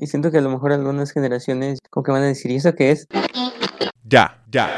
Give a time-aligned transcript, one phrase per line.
[0.00, 2.72] Y siento que a lo mejor algunas generaciones como que van a decir, ¿y eso
[2.72, 3.08] qué es?
[4.04, 4.76] Ya, ya.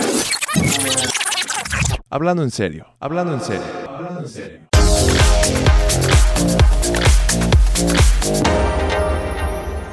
[2.08, 4.60] Hablando en serio, hablando en serio, hablando en serio.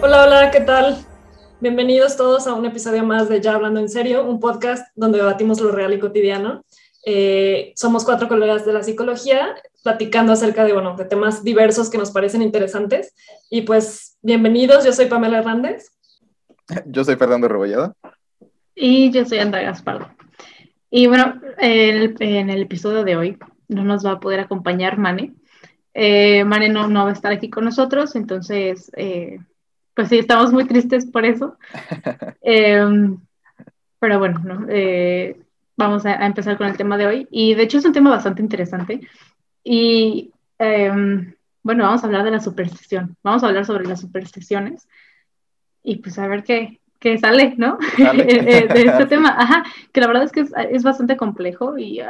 [0.02, 1.06] Hola, hola, ¿qué tal?
[1.60, 5.60] Bienvenidos todos a un episodio más de Ya Hablando en Serio, un podcast donde debatimos
[5.60, 6.64] lo real y cotidiano.
[7.10, 11.98] Eh, somos cuatro colegas de la psicología platicando acerca de, bueno, de temas diversos que
[11.98, 13.16] nos parecen interesantes.
[13.50, 15.90] Y pues, bienvenidos, yo soy Pamela Hernández.
[16.88, 17.94] Yo soy Fernando Rebollada.
[18.76, 20.10] Y yo soy Andrea Gaspardo.
[20.90, 23.38] Y bueno, en el, en el episodio de hoy
[23.70, 25.34] no nos va a poder acompañar Mane.
[25.94, 29.40] Eh, Mane no, no va a estar aquí con nosotros, entonces, eh,
[29.94, 31.56] pues sí, estamos muy tristes por eso.
[32.42, 33.18] Em,
[33.98, 34.68] pero bueno, ¿no?
[35.78, 37.28] Eh, vamos a, a, empezar con el tema de hoy.
[37.32, 39.02] Y de hecho es un tema bastante interesante.
[39.64, 41.34] Y em,
[41.64, 43.16] bueno, vamos a hablar de la superstición.
[43.24, 44.88] Vamos a hablar sobre las supersticiones.
[45.84, 47.78] Y pues a ver qué, qué sale, ¿no?
[47.98, 49.36] de este tema.
[49.38, 52.06] Ajá, que la verdad es que es, es bastante complejo y uh,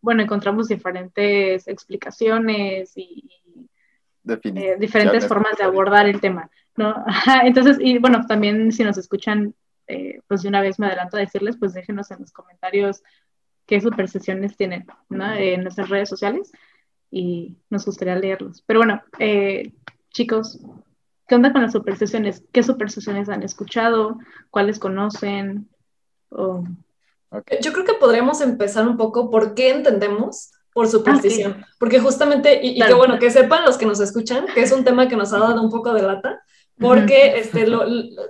[0.00, 3.28] bueno, encontramos diferentes explicaciones y
[4.28, 6.90] eh, diferentes formas de abordar el tema, ¿no?
[7.06, 9.54] Ajá, entonces, y bueno, también si nos escuchan,
[9.86, 13.02] eh, pues de una vez me adelanto a decirles, pues déjenos en los comentarios
[13.66, 15.32] qué supersticiones tienen, ¿no?
[15.34, 16.52] En nuestras redes sociales
[17.10, 18.62] y nos gustaría leerlos.
[18.66, 19.72] Pero bueno, eh,
[20.10, 20.60] chicos,
[21.26, 22.44] ¿qué onda con las supersticiones?
[22.52, 24.18] ¿Qué supersticiones han escuchado?
[24.50, 25.68] ¿Cuáles conocen?
[26.30, 26.64] Oh.
[27.28, 27.58] Okay.
[27.60, 31.64] Yo creo que podríamos empezar un poco por qué entendemos por superstición, ah, okay.
[31.78, 32.90] porque justamente, y, claro.
[32.90, 35.32] y, que bueno, que sepan los que nos escuchan, que es un tema que nos
[35.32, 36.42] ha dado un poco de lata,
[36.78, 37.84] porque este, lo,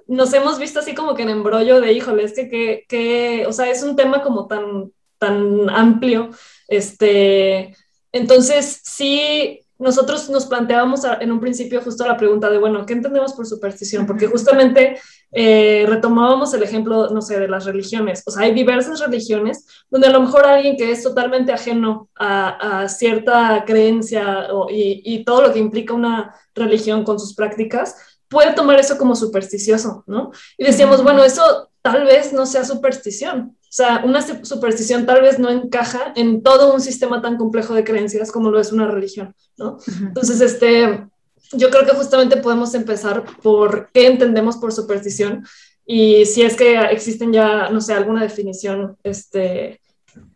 [0.06, 3.52] nos hemos visto así como que en embrollo de, híjole, es que, que, que, o
[3.52, 6.30] sea, es un tema como tan, tan amplio,
[6.68, 7.74] este,
[8.12, 13.34] entonces sí, nosotros nos planteábamos en un principio justo la pregunta de, bueno, ¿qué entendemos
[13.34, 14.06] por superstición?
[14.06, 14.98] Porque justamente
[15.32, 18.22] eh, retomábamos el ejemplo, no sé, de las religiones.
[18.26, 22.82] O sea, hay diversas religiones donde a lo mejor alguien que es totalmente ajeno a,
[22.82, 27.96] a cierta creencia o, y, y todo lo que implica una religión con sus prácticas,
[28.28, 30.32] puede tomar eso como supersticioso, ¿no?
[30.58, 33.56] Y decíamos, bueno, eso tal vez no sea superstición.
[33.62, 37.84] O sea, una superstición tal vez no encaja en todo un sistema tan complejo de
[37.84, 39.78] creencias como lo es una religión, ¿no?
[40.00, 41.06] Entonces, este,
[41.52, 45.44] yo creo que justamente podemos empezar por qué entendemos por superstición
[45.84, 49.80] y si es que existen ya, no sé, alguna definición, este,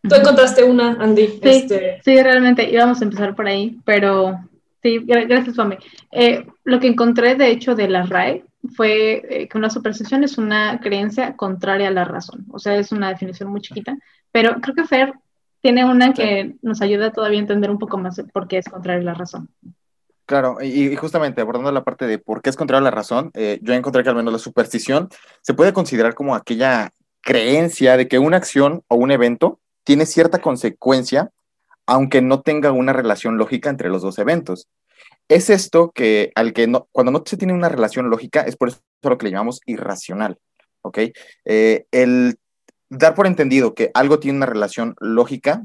[0.02, 1.26] tú encontraste una, Andy.
[1.26, 2.00] Sí, este...
[2.04, 4.38] sí realmente íbamos a empezar por ahí, pero
[4.82, 5.78] sí, gracias, Pame.
[6.12, 10.38] Eh, lo que encontré, de hecho, de la RAE fue eh, que una superstición es
[10.38, 13.96] una creencia contraria a la razón, o sea, es una definición muy chiquita,
[14.30, 15.14] pero creo que Fer
[15.62, 19.00] tiene una que nos ayuda todavía a entender un poco más por qué es contraria
[19.00, 19.48] a la razón.
[20.26, 23.30] Claro, y, y, justamente abordando la parte de por qué es contrario a la razón,
[23.34, 25.08] eh, yo encontré que al menos la superstición
[25.42, 30.38] se puede considerar como aquella creencia de que una acción o un evento tiene cierta
[30.38, 31.30] consecuencia,
[31.90, 34.68] aunque no tenga una relación lógica entre los dos eventos.
[35.28, 38.68] Es esto que, al que no, cuando no se tiene una relación lógica, es por
[38.68, 40.38] eso lo que le llamamos irracional,
[40.82, 40.98] ¿ok?
[41.46, 42.38] Eh, el
[42.90, 45.64] dar por entendido que algo tiene una relación lógica,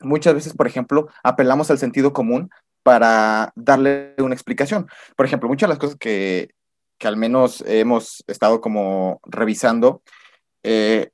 [0.00, 2.48] muchas veces, por ejemplo, apelamos al sentido común
[2.82, 4.88] para darle una explicación.
[5.14, 6.54] Por ejemplo, muchas de las cosas que,
[6.96, 10.02] que al menos hemos estado como revisando,
[10.62, 11.10] eh,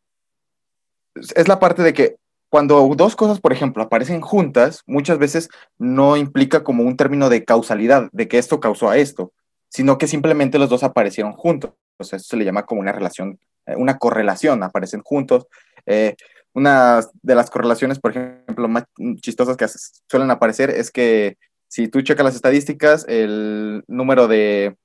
[1.17, 2.17] es la parte de que
[2.57, 7.45] cuando dos cosas, por ejemplo, aparecen juntas, muchas veces no implica como un término de
[7.45, 9.35] causalidad, de que esto causó a esto,
[9.69, 11.73] sino que simplemente los dos aparecieron juntos.
[11.99, 13.39] O sea, eso se le llama como una relación,
[13.77, 15.47] una correlación, aparecen juntos.
[15.85, 16.17] Eh,
[16.55, 18.85] una de las correlaciones, por ejemplo, más
[19.17, 19.67] chistosas que
[20.09, 21.37] suelen aparecer es que
[21.69, 24.77] si tú checas las estadísticas, el número de,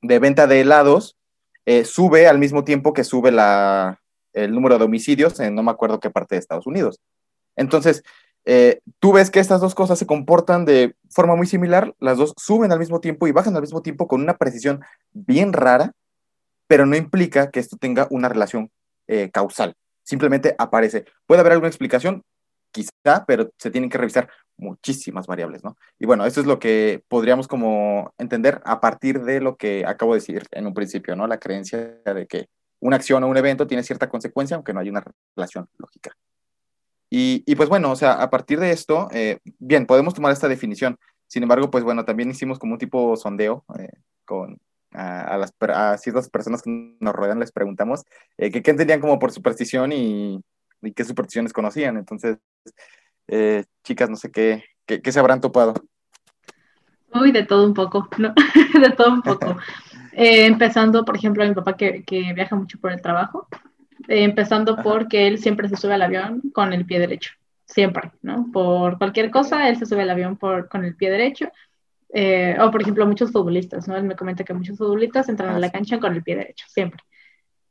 [0.00, 1.18] de venta de helados
[1.66, 4.01] eh, sube al mismo tiempo que sube la,
[4.32, 7.00] el número de homicidios en no me acuerdo qué parte de Estados Unidos.
[7.56, 8.02] Entonces,
[8.44, 12.34] eh, tú ves que estas dos cosas se comportan de forma muy similar, las dos
[12.36, 14.80] suben al mismo tiempo y bajan al mismo tiempo con una precisión
[15.12, 15.92] bien rara,
[16.66, 18.70] pero no implica que esto tenga una relación
[19.06, 19.74] eh, causal.
[20.02, 21.04] Simplemente aparece.
[21.26, 22.24] Puede haber alguna explicación,
[22.72, 25.76] quizá, pero se tienen que revisar muchísimas variables, ¿no?
[25.98, 30.14] Y bueno, eso es lo que podríamos como entender a partir de lo que acabo
[30.14, 31.26] de decir en un principio, ¿no?
[31.26, 32.48] La creencia de que
[32.82, 35.04] una acción o un evento tiene cierta consecuencia, aunque no hay una
[35.36, 36.16] relación lógica.
[37.08, 40.48] Y, y pues bueno, o sea, a partir de esto, eh, bien, podemos tomar esta
[40.48, 40.98] definición.
[41.26, 43.92] Sin embargo, pues bueno, también hicimos como un tipo sondeo eh,
[44.24, 44.58] con
[44.92, 48.04] a, las, a ciertas personas que nos rodean, les preguntamos
[48.36, 50.42] eh, qué entendían como por superstición y,
[50.82, 51.96] y qué supersticiones conocían.
[51.96, 52.38] Entonces,
[53.28, 55.74] eh, chicas, no sé qué, qué, se habrán topado.
[57.14, 58.34] Uy, de todo un poco, ¿no?
[58.80, 59.56] de todo un poco.
[60.12, 63.48] Eh, empezando, por ejemplo, a mi papá que, que viaja mucho por el trabajo,
[64.08, 67.32] eh, empezando porque él siempre se sube al avión con el pie derecho,
[67.64, 68.50] siempre, ¿no?
[68.52, 71.48] Por cualquier cosa, él se sube al avión por, con el pie derecho.
[72.60, 73.96] o, por ejemplo, muchos futbolistas, ¿no?
[73.96, 76.66] Él me comenta que muchos futbolistas entran a la ah, cancha con el pie derecho,
[76.68, 77.02] siempre.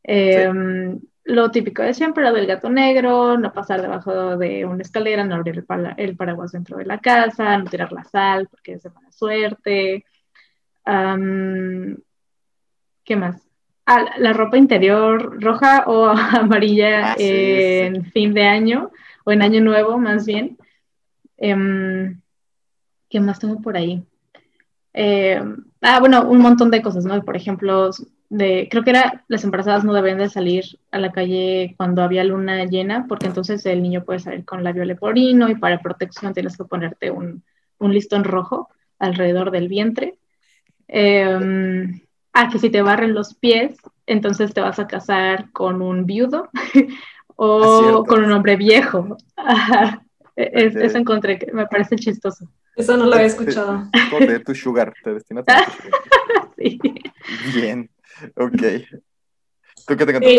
[0.03, 5.23] Em, lo típico de siempre, lo del gato negro, no pasar debajo de una escalera,
[5.23, 5.63] no abrir
[5.97, 10.05] el, paraguas dentro de la casa, no tirar la sal porque es de mala suerte.
[13.03, 13.42] ¿Qué más?
[13.86, 16.06] Ah, la ropa interior roja o
[16.39, 18.92] amarilla ah, en fin de año
[19.25, 20.57] o en año nuevo más bien.
[21.38, 22.21] Em,
[23.09, 24.03] ¿Qué más tengo por ahí?
[24.94, 27.21] Em, ah, bueno, un montón de cosas, ¿no?
[27.24, 27.89] Por ejemplo,
[28.30, 32.65] creo que era las embarazadas no deben de salir a la calle cuando había luna
[32.65, 36.65] llena, porque entonces el niño puede salir con labio leporino y para protección tienes que
[36.65, 37.44] ponerte un,
[37.80, 38.69] un listón rojo
[39.00, 40.18] alrededor del vientre.
[40.88, 42.01] Em,
[42.33, 46.50] ah, que si te barren los pies, entonces te vas a casar con un viudo
[47.36, 49.18] o con un hombre viejo.
[50.36, 52.50] E, es, eso encontré que me parece chistoso.
[52.75, 53.83] Eso no lo había escuchado.
[54.19, 56.50] De tu sugar, te destinas a tu sugar.
[56.57, 56.80] sí.
[57.54, 57.89] Bien.
[58.36, 58.62] Ok.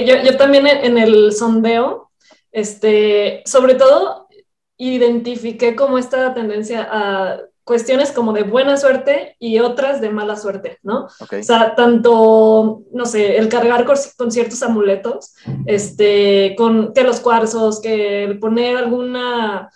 [0.06, 2.11] yo, también en el sondeo,
[2.50, 4.29] este, sobre todo,
[4.77, 10.79] identifiqué como esta tendencia a cuestiones como de buena suerte y otras de mala suerte,
[10.82, 11.06] ¿no?
[11.20, 15.35] O sea, tanto, no sé, el cargar con, ciertos amuletos,
[15.67, 19.70] este, con que los cuarzos, que el poner alguna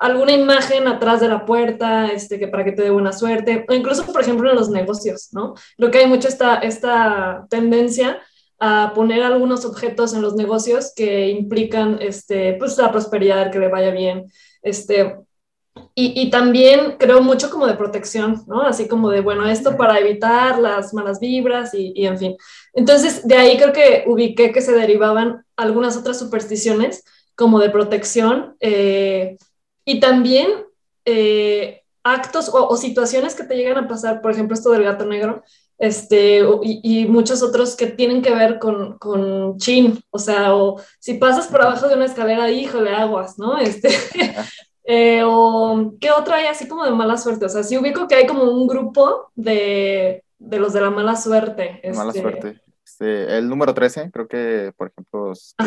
[0.00, 3.72] alguna imagen atrás de la puerta, este, que para que te dé buena suerte, o
[3.72, 5.54] incluso, por ejemplo, en los negocios, ¿no?
[5.76, 8.20] Creo que hay mucho esta, esta tendencia
[8.58, 13.68] a poner algunos objetos en los negocios que implican, este, pues, la prosperidad, que le
[13.68, 14.26] vaya bien,
[14.62, 15.18] este,
[15.94, 18.62] y, y, también creo mucho como de protección, ¿no?
[18.62, 22.36] Así como de, bueno, esto para evitar las malas vibras y, y, en fin.
[22.72, 27.04] Entonces, de ahí creo que ubiqué que se derivaban algunas otras supersticiones
[27.34, 29.36] como de protección, eh,
[29.84, 30.48] y también
[31.04, 35.42] eh, actos o, situaciones que te llegan a pasar, por ejemplo, esto del gato negro,
[35.78, 41.14] este, y, muchos otros que tienen que ver con, con chin, o sea, o si
[41.14, 43.58] pasas por abajo de una escalera, híjole, aguas, ¿no?
[43.58, 43.88] Este,
[44.84, 48.16] eh, o qué otra hay así como de mala suerte, o sea, sí ubico que
[48.16, 51.80] hay como un grupo de, de los de la mala suerte.
[51.94, 52.20] Mala este.
[52.20, 52.60] suerte.
[52.84, 55.64] Este, el número 13, creo que, por ejemplo, este,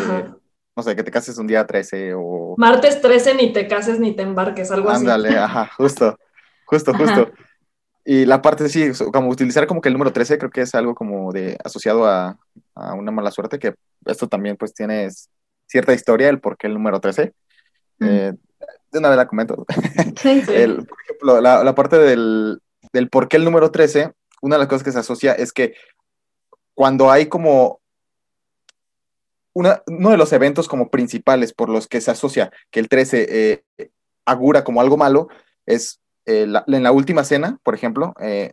[0.75, 2.55] no sé, que te cases un día 13 o...
[2.57, 5.01] Martes 13 ni te cases ni te embarques, algo así.
[5.01, 6.17] Ándale, ajá, justo,
[6.65, 7.31] justo, justo.
[8.03, 10.93] Y la parte, sí, como utilizar como que el número 13 creo que es algo
[10.93, 12.37] como de asociado a,
[12.75, 13.73] a una mala suerte, que
[14.05, 15.09] esto también pues tiene
[15.65, 17.33] cierta historia, el por qué el número 13.
[18.01, 18.33] Eh,
[18.95, 19.65] de una vez la comento.
[20.21, 20.53] Sí, sí.
[20.53, 22.61] El, por ejemplo, la, la parte del,
[22.93, 25.73] del por qué el número 13, una de las cosas que se asocia es que
[26.73, 27.81] cuando hay como
[29.53, 33.89] uno de los eventos como principales por los que se asocia que el 13 eh,
[34.25, 35.29] agura como algo malo
[35.65, 38.51] es eh, en la última cena, por ejemplo, eh,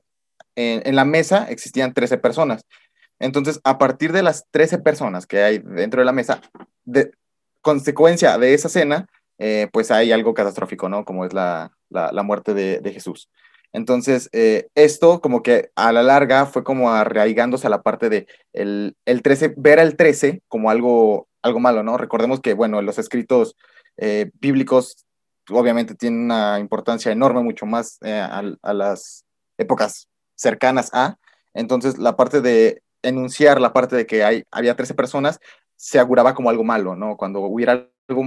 [0.55, 2.67] en, la mesa existían 13 personas.
[3.19, 6.41] Entonces, a partir de las 13 personas que hay dentro de la mesa,
[6.85, 7.13] de
[7.63, 9.09] consecuencia de esa cena,
[9.73, 11.05] pues hay algo catastrófico, ¿no?
[11.05, 11.73] Como es la,
[12.23, 13.29] muerte de Jesús.
[13.73, 18.27] Entonces, eh, esto como que a la larga fue como arraigándose a la parte de
[18.53, 21.97] el, 13, ver al 13 como algo, algo malo, ¿no?
[21.97, 23.57] Recordemos que, bueno, los escritos
[23.97, 25.07] eh, bíblicos
[25.51, 29.25] obviamente tienen una importancia enorme, mucho más eh, a, las
[29.57, 31.17] épocas cercanas a.
[31.55, 35.41] Entonces, la parte de enunciar la parte de que hay, había 13 personas
[35.77, 37.17] se auguraba como algo malo, ¿no?
[37.17, 38.23] Cuando hubiera algo,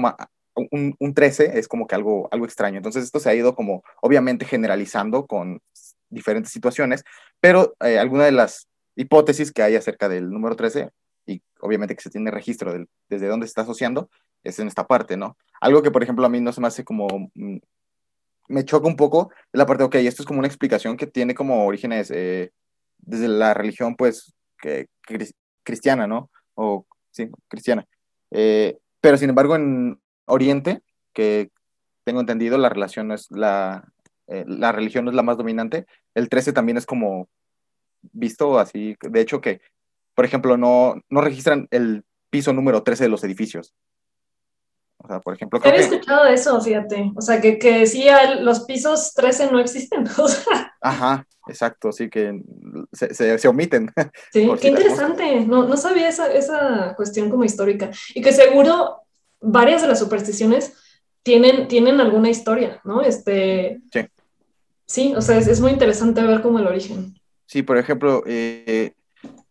[0.55, 2.77] un, un, 13 es como que algo, algo extraño.
[2.77, 5.61] Entonces esto se ha ido como obviamente generalizando con
[6.09, 7.03] diferentes situaciones,
[7.39, 10.89] pero eh, alguna de las hipótesis que hay acerca del número 13
[11.25, 12.73] y obviamente que se tiene registro
[13.09, 14.09] desde dónde se está asociando
[14.43, 15.37] es en esta parte, ¿no?
[15.59, 17.07] Algo que por ejemplo a mí no se me hace como...
[17.33, 17.57] Mm,
[18.47, 21.65] me choca un poco la parte, ok, esto es como una explicación que tiene como
[21.65, 22.51] orígenes eh,
[22.99, 24.35] desde la religión pues
[25.63, 26.29] cristiana, ¿no?
[26.53, 27.87] O sí, cristiana.
[28.29, 30.81] Eh, pero sin embargo en Oriente,
[31.13, 31.49] que
[32.03, 33.87] tengo entendido, la relación no es la,
[34.27, 35.85] eh, la religión no es la más dominante.
[36.13, 37.27] El 13 también es como
[38.11, 39.61] visto así, de hecho que,
[40.13, 43.73] por ejemplo, no, no registran el piso número 13 de los edificios.
[44.97, 45.59] O sea, por ejemplo...
[45.63, 47.11] Había escuchado eso, fíjate.
[47.15, 48.05] O sea, que, que sí,
[48.39, 50.05] los pisos 13 no existen.
[50.81, 52.41] Ajá, exacto, sí que
[52.91, 53.91] se, se, omiten.
[54.31, 55.45] Sí, qué interesante.
[55.45, 57.91] No, no sabía esa, esa cuestión como histórica.
[58.13, 59.04] Y que seguro
[59.45, 60.73] varias de las supersticiones
[61.23, 63.01] tienen, tienen alguna historia, ¿no?
[63.01, 64.01] Este, sí.
[64.85, 67.15] Sí, o sea, es, es muy interesante ver como el origen.
[67.47, 68.93] Sí, por ejemplo, eh,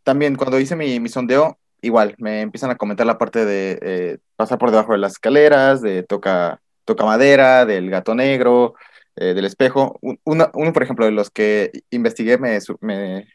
[0.03, 4.19] también cuando hice mi, mi, sondeo, igual, me empiezan a comentar la parte de eh,
[4.37, 8.75] pasar por debajo de las escaleras, de toca, toca madera, del gato negro,
[9.17, 9.99] eh, del espejo.
[10.25, 13.29] Uno, uno, por ejemplo, de los que investigué, me, me,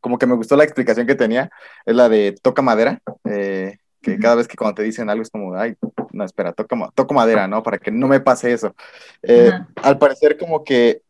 [0.00, 1.50] como que me gustó la explicación que tenía,
[1.86, 3.00] es la de toca madera,
[4.08, 5.74] que cada vez que cuando te dicen algo es como, ay,
[6.12, 7.62] no, espera, toco, toco madera, ¿no?
[7.62, 8.74] Para que no me pase eso.
[9.82, 11.02] al parecer como que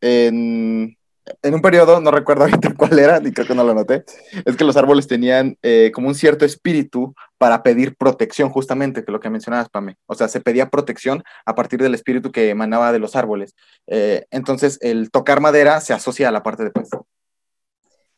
[0.00, 0.96] en,
[1.42, 4.04] en un periodo, no recuerdo ahorita cuál era, ni creo que no lo noté,
[4.44, 9.12] es que los árboles tenían eh, como un cierto espíritu para pedir protección, justamente, que
[9.12, 9.96] lo que mencionabas, Pame.
[10.06, 13.54] O sea, se pedía protección a partir del espíritu que emanaba de los árboles.
[13.86, 16.88] Eh, entonces, el tocar madera se asocia a la parte de pues.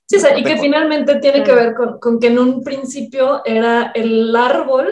[0.09, 3.43] Sí, o sea, y que finalmente tiene que ver con, con, que en un principio
[3.45, 4.89] era el árbol,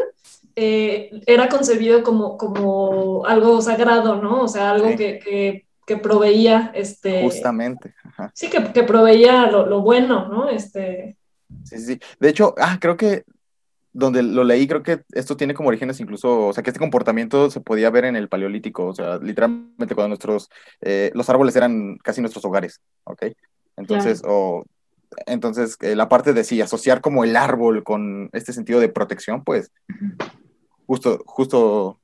[0.55, 4.43] eh, era concebido como, como algo sagrado, ¿no?
[4.43, 4.97] O sea, algo sí.
[4.97, 8.33] que, que que proveía este justamente Ajá.
[8.35, 11.17] sí que, que proveía lo, lo, bueno no este
[11.63, 13.23] sí sí de hecho ah creo que
[13.93, 17.51] donde lo leí creo que esto tiene como orígenes incluso o sea que este comportamiento
[17.51, 21.97] se podía ver en el paleolítico o sea literalmente cuando nuestros eh, los árboles eran
[21.99, 23.27] casi nuestros hogares ¿ok?
[23.77, 24.65] entonces o
[25.27, 29.45] entonces eh, la parte de sí asociar como el árbol con este sentido de protección
[29.45, 29.73] pues
[30.87, 31.99] justo justo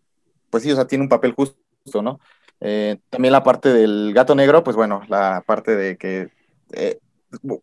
[0.50, 2.20] pues sí o sea tiene un papel justo no
[2.64, 6.30] eh, también la parte del gato negro, pues bueno, la parte de que
[6.72, 7.00] eh,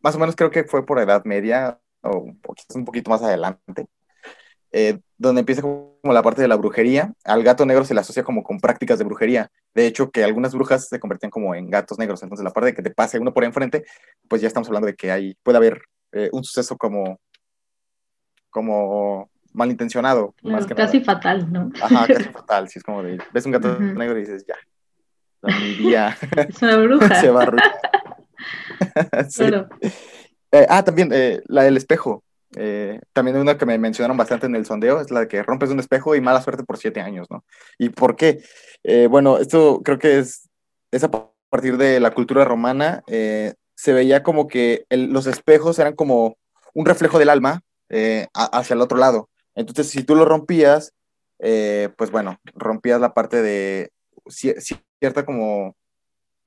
[0.02, 3.88] más o menos creo que fue por edad media o poquito, un poquito más adelante,
[5.18, 5.62] donde empieza
[6.04, 7.14] la parte de la brujería.
[7.24, 9.52] Al gato negro se le asocia como con prácticas de brujería.
[9.74, 12.24] De hecho, que algunas brujas se convertían como en gatos negros.
[12.24, 13.86] Entonces, la parte de que te pase uno por enfrente,
[14.28, 17.20] pues ya estamos hablando de que hay, puede haber eh, un suceso como,
[18.50, 20.34] como malintencionado.
[20.38, 21.14] Claro, más que casi nada.
[21.14, 21.72] fatal, ¿no?
[21.82, 22.70] Ajá, casi fatal.
[22.70, 23.98] Si es como de, ves un gato uh -huh.
[23.98, 24.56] negro y dices, ya,
[25.42, 26.18] la miría.
[26.50, 27.16] Es una bruja.
[27.22, 29.38] se va a sí.
[29.38, 29.70] Claro.
[30.52, 32.24] Eh, ah, también eh, la del espejo.
[32.56, 35.70] Eh, también una que me mencionaron bastante en el sondeo es la de que rompes
[35.70, 37.46] un espejo y mala suerte por siete años, ¿no?
[37.78, 38.44] ¿Y por qué?
[38.84, 40.50] Eh, bueno, esto creo que es,
[40.92, 41.12] es, a
[41.50, 43.04] partir de la cultura romana.
[43.08, 46.38] Eh, se veía como que los espejos eran como
[46.74, 47.62] un reflejo del alma
[48.34, 49.30] hacia el otro lado.
[49.56, 50.94] Entonces, si tú lo rompías,
[51.38, 53.92] pues bueno, rompías la parte de
[54.28, 55.76] cierta como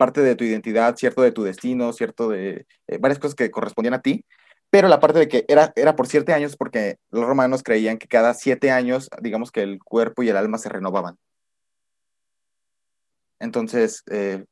[0.02, 3.94] parte de tu identidad, cierto de tu destino, cierto de eh, varias cosas que correspondían
[3.94, 4.24] a ti,
[4.72, 8.08] pero la parte de que era, era por siete años porque los romanos creían que
[8.08, 11.18] cada siete años, digamos que el cuerpo y el alma se renovaban.
[13.38, 14.46] Entonces, eh,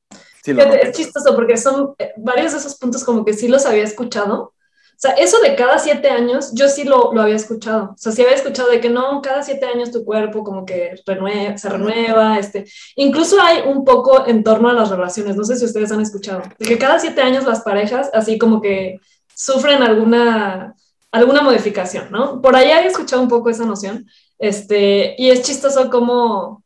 [0.44, 3.64] sí lo es chistoso porque son eh, varios de esos puntos como que sí los
[3.64, 4.52] había escuchado,
[5.00, 7.92] o sea, eso de cada siete años, yo sí lo, lo, había escuchado.
[7.92, 10.94] O sea, sí había escuchado de que no, cada siete años tu cuerpo como que
[11.06, 12.38] renueva, se renueva.
[12.38, 12.66] Este.
[12.96, 16.42] Incluso hay un poco en torno a las relaciones, no sé si ustedes han escuchado,
[16.58, 19.00] de que cada siete años las parejas así como que
[19.40, 20.74] sufren alguna,
[21.10, 22.42] alguna modificación, ¿no?
[22.42, 24.06] Por ahí había escuchado un poco esa noción.
[24.38, 26.62] Este, y es chistoso como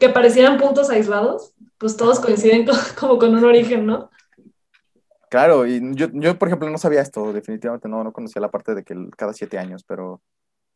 [0.00, 4.10] que parecieran puntos aislados, pues todos coinciden con, como con un origen, ¿no?
[5.30, 8.74] Claro, y yo, yo, por ejemplo, no sabía esto, definitivamente no, no conocía la parte
[8.74, 10.20] de que cada siete años, pero,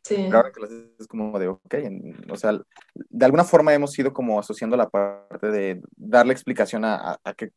[0.04, 0.14] sí.
[0.14, 0.68] pero ahora que lo
[1.00, 2.60] es como de, ok, en, o sea,
[2.94, 7.34] de alguna forma hemos ido como asociando la parte de darle explicación a, a, a,
[7.34, 7.50] que,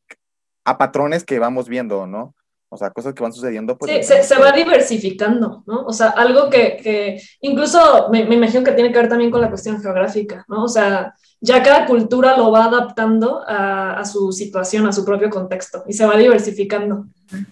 [0.63, 2.34] a patrones que vamos viendo, ¿no?
[2.70, 3.78] O sea, cosas que van sucediendo.
[3.78, 5.86] Pues, sí, se, se, va diversificando, ¿no?
[5.86, 9.40] O sea, algo que, que incluso me, me, imagino que tiene que ver también con
[9.40, 10.66] la cuestión geográfica, ¿no?
[10.66, 15.30] O sea, ya cada cultura lo va adaptando a, a, su situación, a su propio
[15.30, 17.06] contexto y se va diversificando.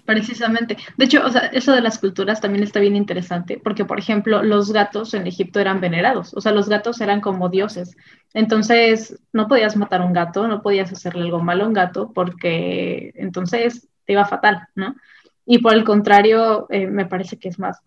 [0.06, 0.78] Precisamente.
[0.98, 4.44] De hecho, o sea, eso de las culturas también está bien interesante, porque, por ejemplo,
[4.44, 7.96] los gatos en Egipto eran venerados, o sea, los gatos eran como dioses.
[8.34, 12.12] Entonces, no podías matar a un gato, no podías hacerle algo malo a un gato,
[12.14, 14.96] porque entonces te iba fatal, ¿no?
[15.46, 17.80] Y por el contrario, eh, me parece que es más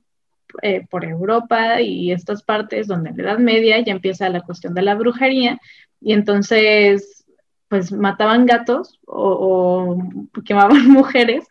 [0.62, 4.74] eh, por Europa y estas partes donde en la Edad Media ya empieza la cuestión
[4.74, 5.60] de la brujería
[6.00, 7.24] y entonces
[7.68, 9.98] pues mataban gatos o,
[10.32, 11.46] o quemaban mujeres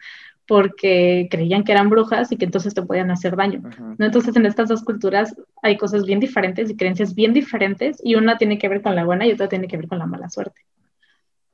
[0.48, 3.62] porque creían que eran brujas y que entonces te podían hacer daño.
[3.98, 4.06] ¿no?
[4.06, 8.38] Entonces en estas dos culturas hay cosas bien diferentes y creencias bien diferentes y una
[8.38, 10.62] tiene que ver con la buena y otra tiene que ver con la mala suerte.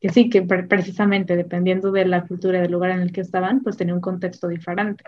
[0.03, 3.63] Que sí, que precisamente dependiendo de la cultura y del lugar en el que estaban,
[3.63, 5.05] pues tenía un contexto diferente.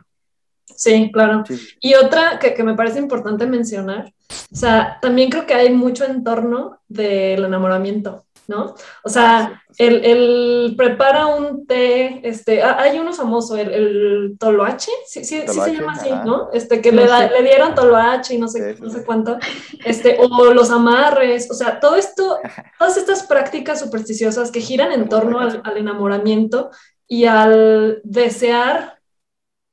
[0.63, 1.43] Sí, claro.
[1.81, 4.13] Y otra que, que, me parece importante mencionar,
[4.51, 8.24] o sea, también creo que hay mucho entorno del enamoramiento.
[8.47, 8.75] ¿No?
[9.03, 15.23] O sea, él, prepara un té, este, ah, hay uno famoso, el, el toloache, sí,
[15.23, 16.49] sí, sí se llama así, ¿no?
[16.53, 19.37] Este, que le, le, dieron toloache y no sé, no sé cuánto,
[19.83, 22.39] este, o los amarres, o sea, todo esto,
[22.77, 26.71] todas estas prácticas supersticiosas que giran en torno al, enamoramiento
[27.07, 28.99] y al desear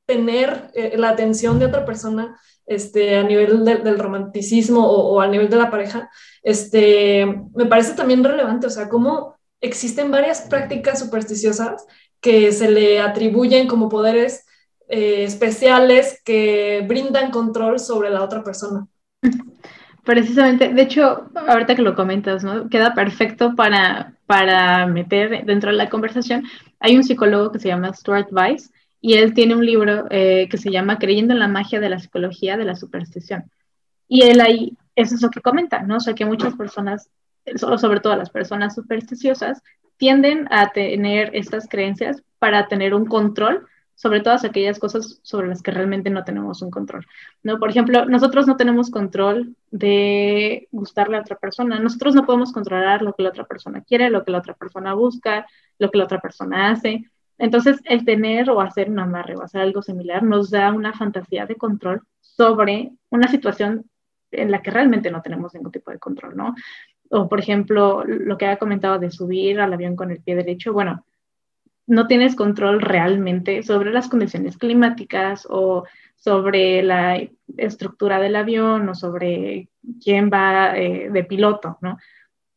[0.05, 5.49] tener eh, la atención de otra persona, este, a nivel del romanticismo o, a nivel
[5.49, 6.09] de la pareja,
[6.41, 11.85] este, me parece también relevante, o sea, cómo existen varias prácticas supersticiosas
[12.19, 14.45] que se le atribuyen como poderes
[14.87, 18.87] eh, especiales que brindan control sobre la otra persona.
[20.03, 22.67] Precisamente, de hecho, ahorita que lo comentas, ¿no?
[22.67, 26.43] Queda perfecto para, para meter dentro de la conversación.
[26.79, 28.71] Hay un psicólogo que se llama Stuart Weiss,
[29.05, 31.99] y él tiene un libro eh, que se llama Creyendo en la magia de la
[31.99, 33.51] psicología de la superstición.
[34.07, 35.97] Y él ahí, eso es lo que comenta, ¿no?
[35.97, 37.09] O sea, que muchas personas,
[37.57, 39.61] sobre todo las personas supersticiosas,
[39.97, 45.61] tienden a tener estas creencias para tener un control sobre todas aquellas cosas sobre las
[45.61, 47.05] que realmente no tenemos un control,
[47.43, 47.59] ¿no?
[47.59, 53.01] Por ejemplo, nosotros no tenemos control de gustarle a otra persona, nosotros no podemos controlar
[53.01, 55.45] lo que la otra persona quiere, lo que la otra persona busca,
[55.77, 57.11] lo que la otra persona hace,
[57.43, 61.45] entonces, el tener o hacer un amarre o hacer algo similar nos da una fantasía
[61.45, 63.83] de control sobre una situación
[64.31, 66.55] en la que realmente no tenemos ningún tipo de control, ¿no?
[67.09, 70.71] O, por ejemplo, lo que había comentado de subir al avión con el pie derecho,
[70.71, 71.05] bueno,
[71.85, 75.83] no tienes control realmente sobre las condiciones climáticas o
[76.15, 77.21] sobre la
[77.57, 79.67] estructura del avión o sobre
[80.01, 81.97] quién va eh, de piloto, ¿no?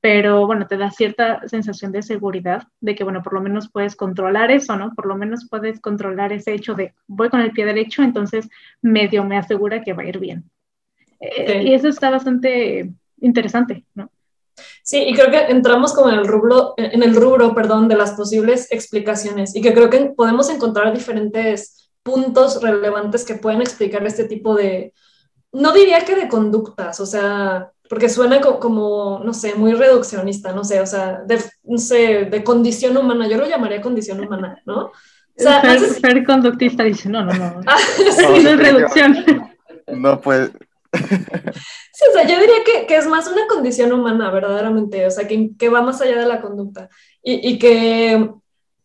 [0.08, 3.96] Pero bueno, te da cierta sensación de seguridad, de que bueno, por lo menos puedes
[3.96, 4.94] controlar eso, ¿no?
[4.94, 8.48] Por lo menos puedes controlar ese hecho de voy con el pie derecho, entonces
[8.80, 10.48] medio me asegura que va a ir bien.
[11.18, 12.88] Eh, y eso está bastante
[13.20, 14.08] interesante, ¿no?
[14.84, 18.12] Sí, y creo que entramos como en el rubro, en el rubro, perdón, de las
[18.12, 24.22] posibles explicaciones y que creo que podemos encontrar diferentes puntos relevantes que pueden explicar este
[24.22, 24.94] tipo de,
[25.50, 30.64] no diría que de conductas, o sea, porque suena como, no sé, muy reduccionista, no
[30.64, 34.86] sé, o sea, de, no sé, de condición humana, yo lo llamaría condición humana, ¿no?
[34.86, 34.92] O
[35.36, 39.24] sea, ser, conductista dice, no, no, no, ah, sí, no es reducción.
[39.88, 40.50] No, pues...
[40.92, 45.28] Sí, o sea, yo diría que, que, es más una condición humana, verdaderamente, o sea,
[45.28, 46.88] que, que va más allá de la conducta.
[47.22, 48.30] Y, y que,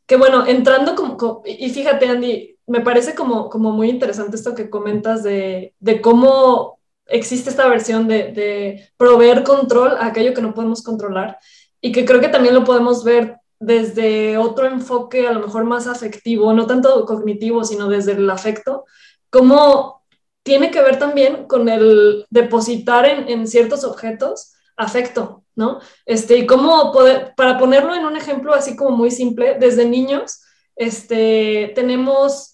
[0.06, 4.70] que, bueno, entrando como, y fíjate, Andy, me parece como, como muy interesante esto que
[4.70, 10.84] comentas de, de cómo existe esta versión de, proveer control a aquello que no podemos
[10.84, 11.38] controlar
[11.82, 15.88] y que creo que también lo podemos ver desde otro enfoque a lo mejor más
[15.88, 18.86] afectivo, no tanto cognitivo, sino desde el afecto,
[19.30, 20.02] como
[20.44, 25.80] tiene que ver también con el depositar en, ciertos objetos afecto, ¿no?
[26.06, 26.92] Este, y cómo
[27.36, 30.42] para ponerlo en un ejemplo así como muy simple, desde niños,
[30.76, 32.51] este, tenemos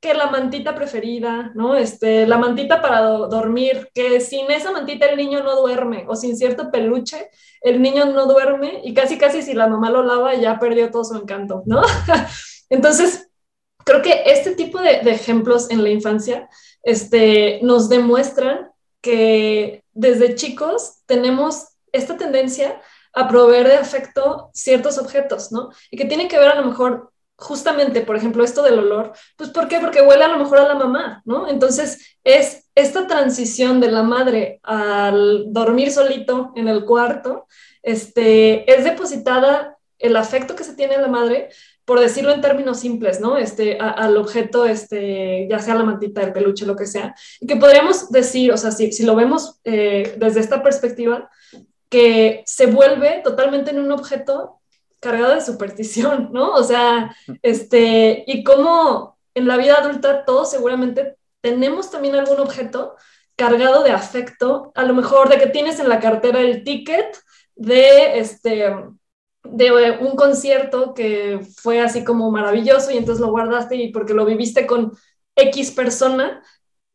[0.00, 1.76] que la mantita preferida, ¿no?
[1.76, 6.36] Este, la mantita para dormir, que sin esa mantita el niño no duerme, o sin
[6.36, 7.28] cierto peluche,
[7.60, 11.04] el niño no duerme y casi casi si la mamá lo lava ya perdió todo
[11.04, 11.82] su encanto, ¿no?
[12.70, 13.28] Entonces,
[13.84, 16.48] creo que este tipo de, ejemplos en la infancia
[16.82, 18.70] este, nos demuestran
[19.02, 22.80] que desde chicos tenemos esta tendencia
[23.12, 25.70] a proveer de afecto ciertos objetos, ¿no?
[25.90, 29.50] Y que tiene que ver a lo mejor justamente, por ejemplo, esto del olor, pues
[29.50, 29.80] ¿por qué?
[29.80, 31.48] Porque huele a lo mejor a la mamá, ¿no?
[31.48, 37.46] Entonces es esta transición de la madre al dormir solito en el cuarto,
[37.82, 41.48] este, es depositada el afecto que se tiene en la madre,
[41.84, 43.36] por decirlo en términos simples, ¿no?
[43.36, 47.56] Este, al objeto, este, ya sea la mantita, el peluche, lo que sea, y que
[47.56, 51.30] podríamos decir, o sea, si, si lo vemos eh, desde esta perspectiva,
[51.88, 54.59] que se vuelve totalmente en un objeto
[55.00, 56.52] cargado de superstición, ¿no?
[56.52, 62.96] O sea, este, y como en la vida adulta todos seguramente tenemos también algún objeto
[63.36, 67.16] cargado de afecto, a lo mejor de que tienes en la cartera el ticket
[67.54, 68.74] de este
[69.42, 74.26] de un concierto que fue así como maravilloso y entonces lo guardaste y porque lo
[74.26, 74.92] viviste con
[75.34, 76.42] X persona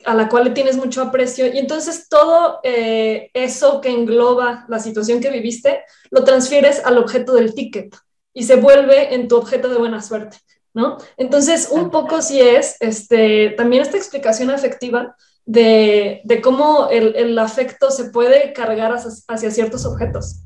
[0.06, 4.80] a la cual le tienes mucho aprecio y entonces todo eh, eso que engloba la
[4.80, 7.96] situación que viviste lo transfieres al objeto del ticket
[8.34, 10.38] y se vuelve en tu objeto de buena suerte.
[10.74, 10.98] ¿no?
[11.16, 15.16] Entonces, un poco sí es este, también esta explicación afectiva
[15.46, 20.42] de, de cómo el, el, afecto se puede cargar hacia, hacia ciertos objetos.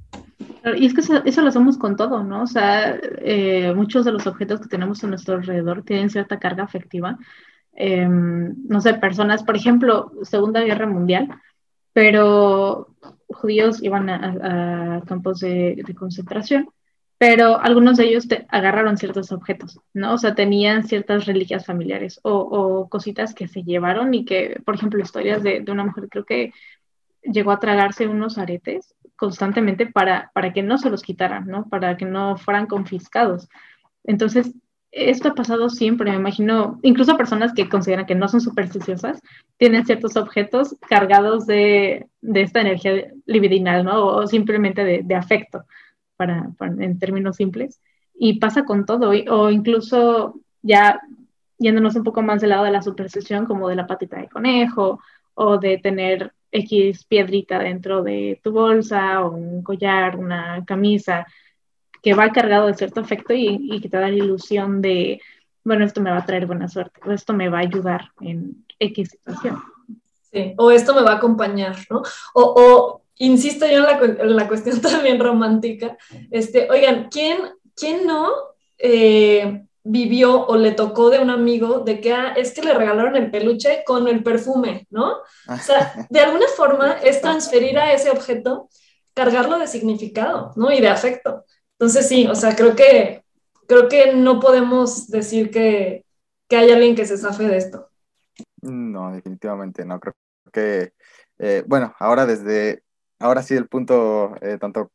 [0.77, 2.43] Y es que eso, eso, lo hacemos con todo, ¿no?
[2.43, 6.63] O sea, eh, muchos de los objetos que tenemos a nuestro alrededor tienen cierta carga
[6.63, 7.17] afectiva.
[7.81, 11.29] Eh, no sé, personas, por ejemplo, Segunda Guerra Mundial,
[11.93, 12.95] pero
[13.29, 16.69] judíos iban a, campos de, de, concentración,
[17.17, 20.13] pero algunos de ellos agarraron ciertos objetos, ¿no?
[20.13, 24.75] O sea, tenían ciertas reliquias familiares o, o cositas que se llevaron y que, por
[24.75, 26.53] ejemplo, historias de, de una mujer, creo que
[27.23, 31.69] llegó a tragarse unos aretes constantemente para, para que no se los quitaran, ¿no?
[31.69, 33.47] Para que no fueran confiscados.
[34.03, 34.53] Entonces,
[34.91, 39.21] esto ha pasado siempre, me imagino, incluso personas que consideran que no son supersticiosas,
[39.57, 44.05] tienen ciertos objetos cargados de, de esta energía libidinal, ¿no?
[44.07, 45.65] O simplemente de, afecto,
[46.15, 47.81] para, en términos simples.
[48.15, 50.99] Y pasa con todo, o incluso ya
[51.59, 55.01] yéndonos un poco más del lado de la superstición, como de la patita de conejo,
[55.35, 61.27] o de tener X piedrita dentro de tu bolsa o un collar, una camisa,
[62.01, 65.21] que va cargado de cierto efecto y, y, que te da la ilusión de,
[65.63, 68.65] bueno, esto me va a traer buena suerte o esto me va a ayudar en
[68.79, 69.61] X situación.
[70.31, 72.03] Sí, o esto me va a acompañar, ¿no?
[72.33, 75.97] O, o insisto yo en la, en la, cuestión también romántica,
[76.31, 77.37] este, oigan, ¿quién,
[77.75, 78.29] quién no?
[78.77, 83.15] Eh, vivió o le tocó de un amigo de que ah, es que le regalaron
[83.15, 85.17] el peluche con el perfume, ¿no?
[85.47, 88.69] O sea, de alguna forma es transferir a ese objeto,
[89.13, 90.71] cargarlo de significado, ¿no?
[90.71, 91.43] Y de afecto.
[91.79, 93.23] Entonces sí, o sea, creo que,
[93.67, 96.05] creo que no podemos decir que,
[96.49, 97.89] que hay alguien que se zafe de esto.
[98.61, 99.99] No, definitivamente no.
[99.99, 100.13] Creo
[100.51, 100.91] que,
[101.37, 102.83] eh, bueno, ahora desde,
[103.17, 104.91] ahora sí el punto eh, tanto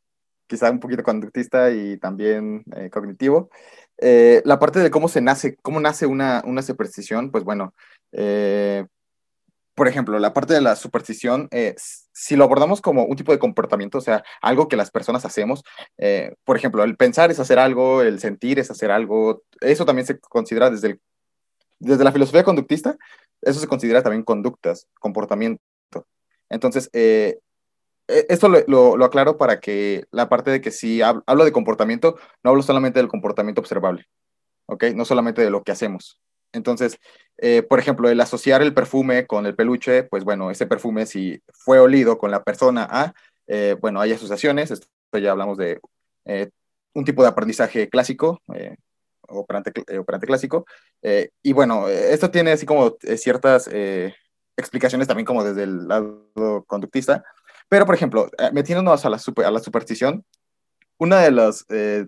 [0.46, 3.50] quizá un poquito conductista y también eh, cognitivo,
[3.98, 7.74] eh, la parte de cómo se nace, cómo nace una, una superstición, pues bueno,
[8.12, 8.86] eh,
[9.74, 11.74] por ejemplo, la parte de la superstición, eh,
[12.12, 15.64] si lo abordamos como un tipo de comportamiento, o sea, algo que las personas hacemos,
[15.98, 20.06] eh, por ejemplo, el pensar es hacer algo, el sentir es hacer algo, eso también
[20.06, 21.00] se considera desde,
[21.78, 22.96] desde la filosofía conductista,
[23.42, 25.60] eso se considera también conductas, comportamiento.
[26.48, 27.40] Entonces, eh,
[28.06, 32.50] esto lo, lo, aclaro para que la parte de que si hablo de comportamiento, no
[32.50, 34.06] hablo solamente del comportamiento observable,
[34.66, 34.84] ¿ok?
[34.94, 36.20] No solamente de lo que hacemos.
[36.54, 36.98] Entonces,
[37.38, 41.42] eh, por ejemplo, el asociar el perfume con el peluche, pues bueno, ese perfume si
[41.52, 43.14] fue olido con la persona A,
[43.46, 45.80] eh, bueno, hay asociaciones, esto ya hablamos de
[46.24, 46.50] eh,
[46.94, 48.40] un tipo de aprendizaje clásico,
[49.28, 50.64] operante, operante clásico,
[51.42, 53.68] y bueno, esto tiene así como ciertas
[54.56, 57.24] explicaciones también como desde el lado conductista,
[57.68, 60.24] pero, por ejemplo, eh, metiéndonos a la, super, a la superstición,
[60.98, 62.06] uno de los eh,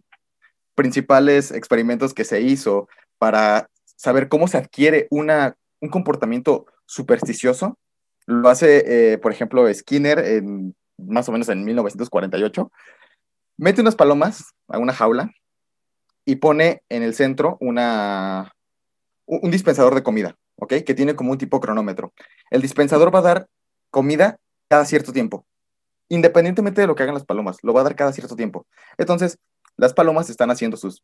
[0.75, 7.79] principales experimentos que se hizo para saber cómo se adquiere una, un comportamiento supersticioso,
[8.27, 12.71] lo hace, eh, por ejemplo, Skinner en, más o menos en 1948.
[13.57, 15.31] Mete unas palomas a una jaula
[16.25, 18.53] y pone en el centro una,
[19.27, 20.75] un dispensador de comida, ¿ok?
[20.85, 22.13] Que tiene como un tipo cronómetro.
[22.51, 23.47] El dispensador va a dar
[23.91, 25.47] comida cada cierto tiempo,
[26.09, 28.67] independientemente de lo que hagan las palomas, lo va a dar cada cierto tiempo.
[28.99, 29.39] Entonces,
[29.77, 31.03] las palomas están haciendo sus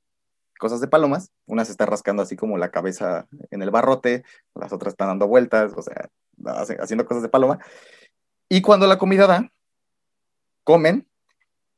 [0.63, 4.23] cosas de palomas, una se está rascando así como la cabeza en el barrote,
[4.55, 6.09] las otras están dando vueltas, o sea,
[6.79, 7.59] haciendo cosas de paloma.
[8.49, 9.51] Y cuando la comida da,
[10.63, 11.09] comen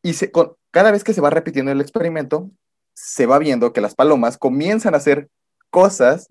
[0.02, 0.12] y
[0.70, 2.50] cada vez que se va repitiendo el experimento,
[2.92, 5.30] se va viendo que las palomas comienzan a hacer
[5.70, 6.28] cosas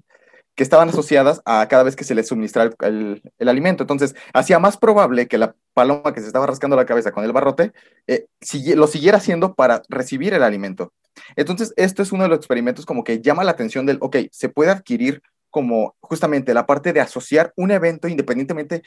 [0.54, 3.82] que estaban asociadas a cada vez que se les suministra el, alimento.
[3.82, 7.32] Entonces, hacía más probable que la paloma que se estaba rascando la cabeza con el
[7.32, 7.74] barrote
[8.06, 8.28] eh,
[8.76, 10.94] lo siguiera haciendo para recibir el alimento.
[11.36, 14.49] Entonces, esto es uno de los experimentos como que llama la atención del, ok, se
[14.49, 18.82] puede adquirir como justamente la parte de asociar un evento independientemente,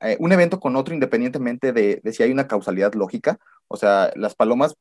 [0.00, 3.38] eh, un evento con otro independientemente de, si hay una causalidad lógica.
[3.68, 4.74] O sea, las palomas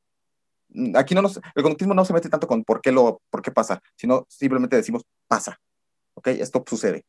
[0.70, 3.42] mm, aquí no nos, el conductismo no se mete tanto con por qué lo, por
[3.42, 5.60] qué pasa, sino simplemente decimos pasa.
[6.14, 6.28] ¿ok?
[6.28, 7.06] Esto sucede.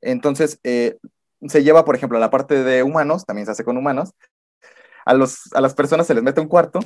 [0.00, 0.98] Entonces, eh,
[1.46, 4.14] se lleva, por ejemplo, a la parte de humanos, también se hace con humanos.
[5.04, 6.80] A, los, a las personas se les mete un cuarto,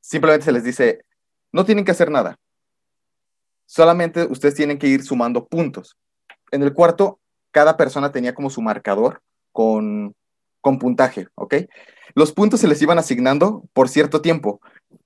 [0.00, 1.04] simplemente se les dice,
[1.52, 2.38] no tienen que hacer nada,
[3.66, 5.96] solamente ustedes tienen que ir sumando puntos.
[6.50, 10.14] En el cuarto, cada persona tenía como su marcador con,
[10.60, 11.54] con puntaje, ¿ok?
[12.14, 14.60] Los puntos se les iban asignando por cierto tiempo.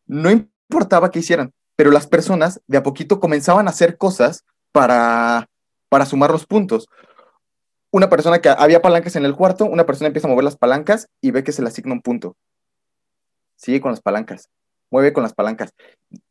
[0.07, 5.49] No importaba qué hicieran, pero las personas de a poquito comenzaban a hacer cosas para,
[5.89, 6.89] para sumar los puntos.
[7.91, 11.09] Una persona que había palancas en el cuarto, una persona empieza a mover las palancas
[11.21, 12.37] y ve que se le asigna un punto.
[13.57, 14.51] Sigue con las palancas,
[14.91, 15.73] mueve con las palancas.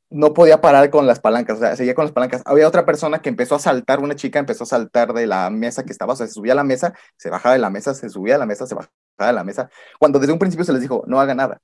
[0.09, 2.41] No podía parar con las palancas, o sea, seguía con las palancas.
[2.45, 5.83] Había otra persona que empezó a saltar, una chica empezó a saltar de la mesa
[5.83, 8.09] que estaba, o sea, se subía a la mesa, se bajaba de la mesa, se
[8.09, 10.81] subía a la mesa, se bajaba de la mesa, cuando desde un principio se les
[10.81, 11.61] dijo, no haga nada,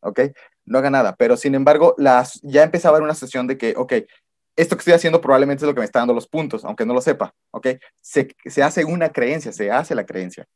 [0.00, 0.20] ¿ok?
[0.64, 3.92] No haga nada, pero sin embargo, las, ya empezaba a una sesión de que, ok,
[4.56, 6.94] esto que estoy haciendo probablemente es lo que me está dando los puntos, aunque no
[6.94, 7.68] lo sepa, ¿ok?
[8.00, 10.46] Se, se hace una creencia, se hace la creencia.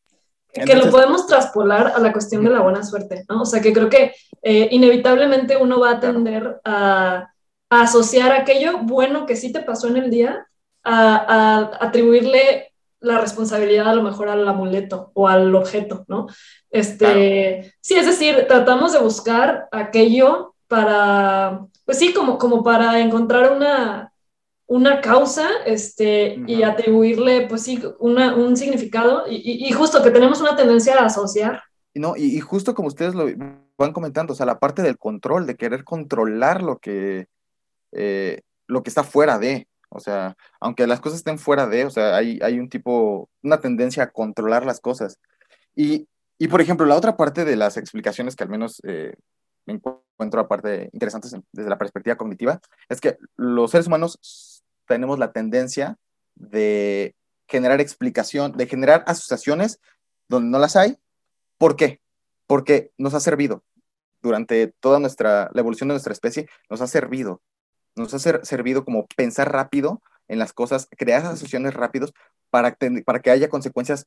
[0.53, 3.43] Que lo podemos traspolar a la cuestión de la buena suerte, ¿no?
[3.43, 7.31] O sea, que creo que eh, inevitablemente uno va a tender a,
[7.69, 10.47] asociar aquello bueno que sí te pasó en el día,
[10.85, 16.29] a, atribuirle la responsabilidad a lo mejor al amuleto o al objeto, ¿no?
[16.71, 23.53] Este, Sí, es decir, tratamos de buscar aquello para, pues sí, como, como para encontrar
[23.53, 24.13] una,
[24.67, 30.41] una causa este, y atribuirle, pues sí, una, un significado y, y, justo que tenemos
[30.41, 31.63] una tendencia a asociar.
[31.95, 33.27] No, y, y, justo como ustedes lo
[33.79, 37.29] van comentando, o sea, la parte del control, de querer controlar lo que,
[37.93, 41.91] eh, lo que está fuera de, o sea, aunque las cosas estén fuera de, o
[41.91, 45.19] sea, hay, hay un tipo, una tendencia a controlar las cosas.
[45.75, 49.15] Y, y, por ejemplo, la otra parte de las explicaciones que al menos eh,
[49.67, 54.56] me encuentro aparte interesantes desde la perspectiva cognitiva, es que los seres humanos
[54.87, 55.97] tenemos la tendencia
[56.35, 57.15] de
[57.49, 59.81] generar explicación, de generar asociaciones
[60.29, 60.99] donde no las hay.
[61.59, 62.01] ¿Por qué?
[62.47, 63.65] Porque nos ha servido.
[64.23, 67.43] Durante toda nuestra, la evolución de nuestra especie, nos ha servido.
[67.95, 72.13] Nos ha servido como pensar rápido en las cosas, crear asociaciones rápidos
[72.51, 74.07] para, para que haya consecuencias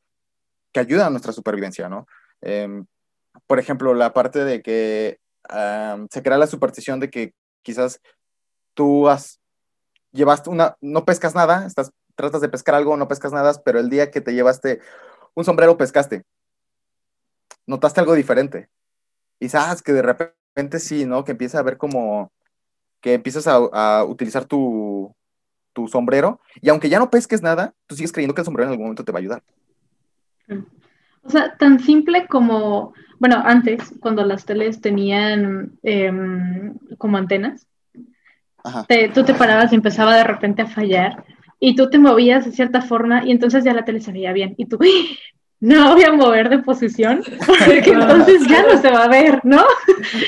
[0.72, 2.08] que ayudan a nuestra supervivencia, ¿no?
[2.42, 2.86] Em,
[3.48, 5.20] por ejemplo, la parte de que
[6.12, 8.02] se crea la superstición de que quizás
[8.74, 9.39] tú has,
[10.12, 13.89] llevaste una, no pescas nada, estás, tratas de pescar algo, no pescas nada, pero el
[13.89, 14.80] día que te llevaste
[15.36, 16.24] un sombrero pescaste,
[17.65, 18.69] notaste algo diferente.
[19.39, 21.24] Y sabes que de repente sí, ¿no?
[21.24, 22.32] Que empieza a ver como
[23.02, 25.15] que empiezas a, utilizar tu,
[25.72, 28.72] tu, sombrero y aunque ya no pesques nada, tú sigues creyendo que el sombrero en
[28.72, 29.43] algún momento te va a ayudar.
[31.22, 37.69] O sea, tan simple como, bueno, antes, cuando las teles tenían em, como antenas,
[39.13, 41.24] tú te parabas y empezaba de repente a fallar
[41.60, 44.56] y tú te movías de cierta forma y entonces ya la tele se veía bien
[44.58, 44.80] y tú,
[45.60, 47.22] no voy a mover de posición
[47.65, 49.63] porque entonces ya no se va a ver, ¿no?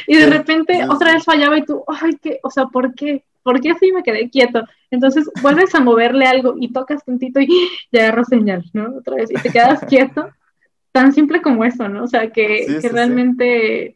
[0.08, 2.39] Y de repente otra vez fallaba y tú, ay, ¿qué?
[2.44, 3.24] O sea, ¿por qué?
[3.44, 4.63] ¿Por qué así me quedé quieto?
[4.91, 7.48] Entonces vuelves a moverle algo y tocas tantito y
[7.91, 8.98] ya agarro señal, ¿no?
[8.98, 10.30] Otra vez y te quedas quieto
[10.91, 12.04] tan simple como eso, ¿no?
[12.04, 13.96] O sea, que, realmente,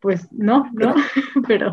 [0.00, 0.94] pues no, ¿no?
[1.46, 1.72] pero...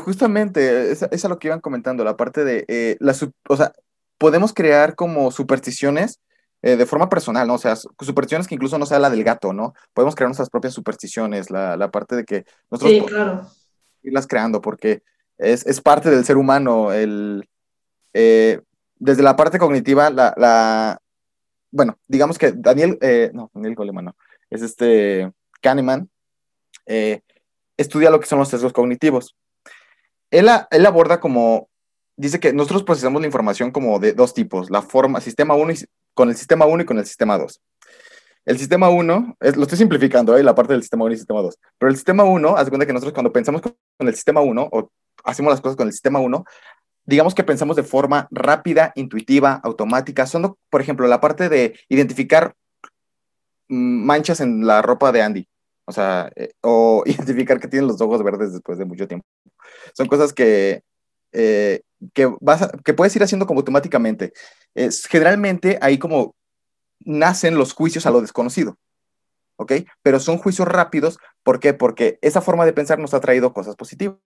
[0.00, 3.14] justamente, esa es lo que iban comentando, la parte de, eh, la,
[3.48, 3.72] o sea,
[4.18, 6.20] podemos crear como supersticiones
[6.62, 7.54] eh, de forma personal, ¿no?
[7.54, 9.74] O sea, supersticiones que incluso no sea la del gato, ¿no?
[9.92, 13.46] Podemos crear nuestras propias supersticiones, la, la parte de que nosotros sí, claro.
[14.02, 15.02] irlas creando, porque
[15.36, 17.46] es, es, parte del ser humano, el,
[18.14, 18.62] eh,
[18.98, 20.98] desde la parte cognitiva, la, la,
[21.70, 24.16] bueno, digamos que Daniel, eh, no, Daniel Goleman, no,
[24.48, 26.08] es este Kahneman,
[26.86, 27.20] eh,
[27.76, 29.36] estudia lo que son los sesgos cognitivos.
[30.34, 30.48] Él,
[30.86, 31.68] aborda como,
[32.16, 35.74] dice que nosotros procesamos la información como de dos tipos, la forma, sistema 1
[36.12, 37.60] con el sistema 1 y con el sistema 2.
[38.44, 40.42] El sistema 1, lo estoy simplificando, ¿eh?
[40.42, 42.92] la parte del sistema 1 y sistema 2, pero el sistema 1, hace cuenta que
[42.92, 44.90] nosotros cuando pensamos con el sistema 1 o
[45.22, 46.44] hacemos las cosas con el sistema 1,
[47.04, 50.26] digamos que pensamos de forma rápida, intuitiva, automática.
[50.26, 52.54] Son, por ejemplo, la parte de identificar
[53.68, 55.48] manchas en la ropa de Andy.
[55.86, 59.26] O sea, eh, o identificar que tienen los ojos verdes después de mucho tiempo.
[59.94, 60.82] Son cosas que,
[61.32, 64.32] eh, que, vas que puedes ir haciendo como automáticamente.
[64.74, 66.34] Es, generalmente ahí como
[67.00, 68.76] nacen los juicios a lo desconocido.
[69.56, 69.72] ¿Ok?
[70.02, 71.18] Pero son juicios rápidos.
[71.42, 71.74] ¿Por qué?
[71.74, 74.18] Porque esa forma de pensar nos ha traído cosas positivas.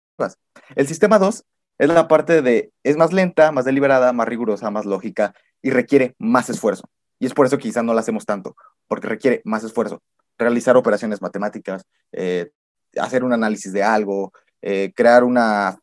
[0.74, 1.44] El sistema 2
[1.78, 6.14] es la parte de, es más lenta, más deliberada, más rigurosa, más lógica y requiere
[6.18, 6.88] más esfuerzo.
[7.18, 10.00] Y es por eso que quizás no la hacemos tanto, porque requiere más esfuerzo.
[10.38, 12.50] Realizar operaciones matemáticas, eh,
[12.96, 15.78] hacer un análisis de algo, eh, crear una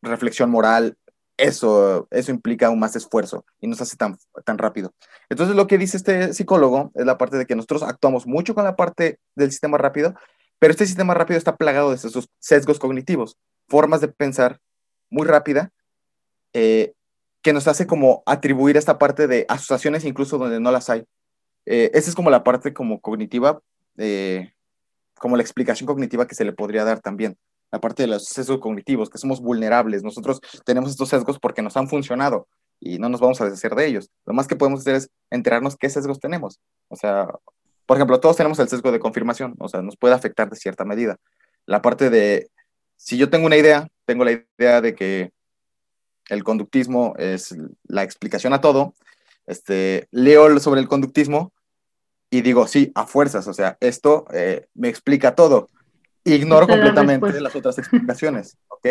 [0.00, 0.96] reflexión moral,
[1.36, 4.94] eso, eso implica aún más esfuerzo y no hace tan, tan rápido.
[5.28, 8.64] Entonces lo que dice este psicólogo es la parte de que nosotros actuamos mucho con
[8.64, 10.14] la parte del sistema rápido,
[10.58, 13.36] pero este sistema rápido está plagado de esos sesgos cognitivos,
[13.68, 14.60] formas de pensar
[15.10, 15.70] muy rápida,
[16.52, 16.92] eh,
[17.40, 21.04] que nos hace como atribuir esta parte de asociaciones incluso donde no las hay.
[21.64, 23.60] Esa es como la parte como cognitiva,
[23.98, 24.52] eh,
[25.18, 27.36] como la explicación cognitiva que se le podría dar también.
[27.70, 30.02] La parte de los sesgos cognitivos, que somos vulnerables.
[30.02, 32.48] Nosotros tenemos estos sesgos porque nos han funcionado
[32.80, 34.10] y no nos vamos a deshacer de ellos.
[34.26, 36.60] Lo más que podemos hacer es enterarnos qué sesgos tenemos.
[36.88, 37.28] O sea,
[37.86, 40.84] por ejemplo, todos tenemos el sesgo de confirmación, o sea, nos puede afectar de cierta
[40.84, 41.16] medida.
[41.66, 42.50] La parte de
[42.96, 45.32] si yo tengo una idea, tengo la idea de que
[46.28, 48.94] el conductismo es la explicación a todo,
[49.46, 51.52] este, leo sobre el conductismo
[52.32, 55.68] y digo, sí, a fuerzas, o sea, esto eh, me explica todo.
[56.24, 58.88] Ignoro completamente las otras explicaciones, ¿ok?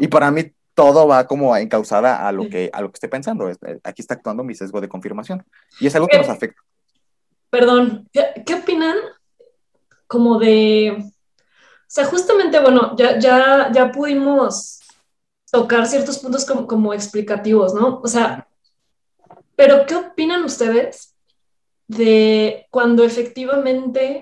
[0.00, 3.48] Y para mí todo va como encausada a lo que, a lo que esté pensando.
[3.48, 5.44] Eh, aquí está actuando mi sesgo de confirmación.
[5.78, 6.60] Y es algo que nos afecta.
[7.50, 8.96] Perdón, ¿qué, opinan
[10.08, 10.96] como de...
[10.98, 14.80] O sea, justamente, bueno, ya, ya, ya pudimos
[15.52, 18.00] tocar ciertos puntos como, como explicativos, ¿no?
[18.02, 18.48] O sea,
[19.54, 21.11] pero ¿qué opinan ustedes
[21.96, 24.20] de cuando efectivamente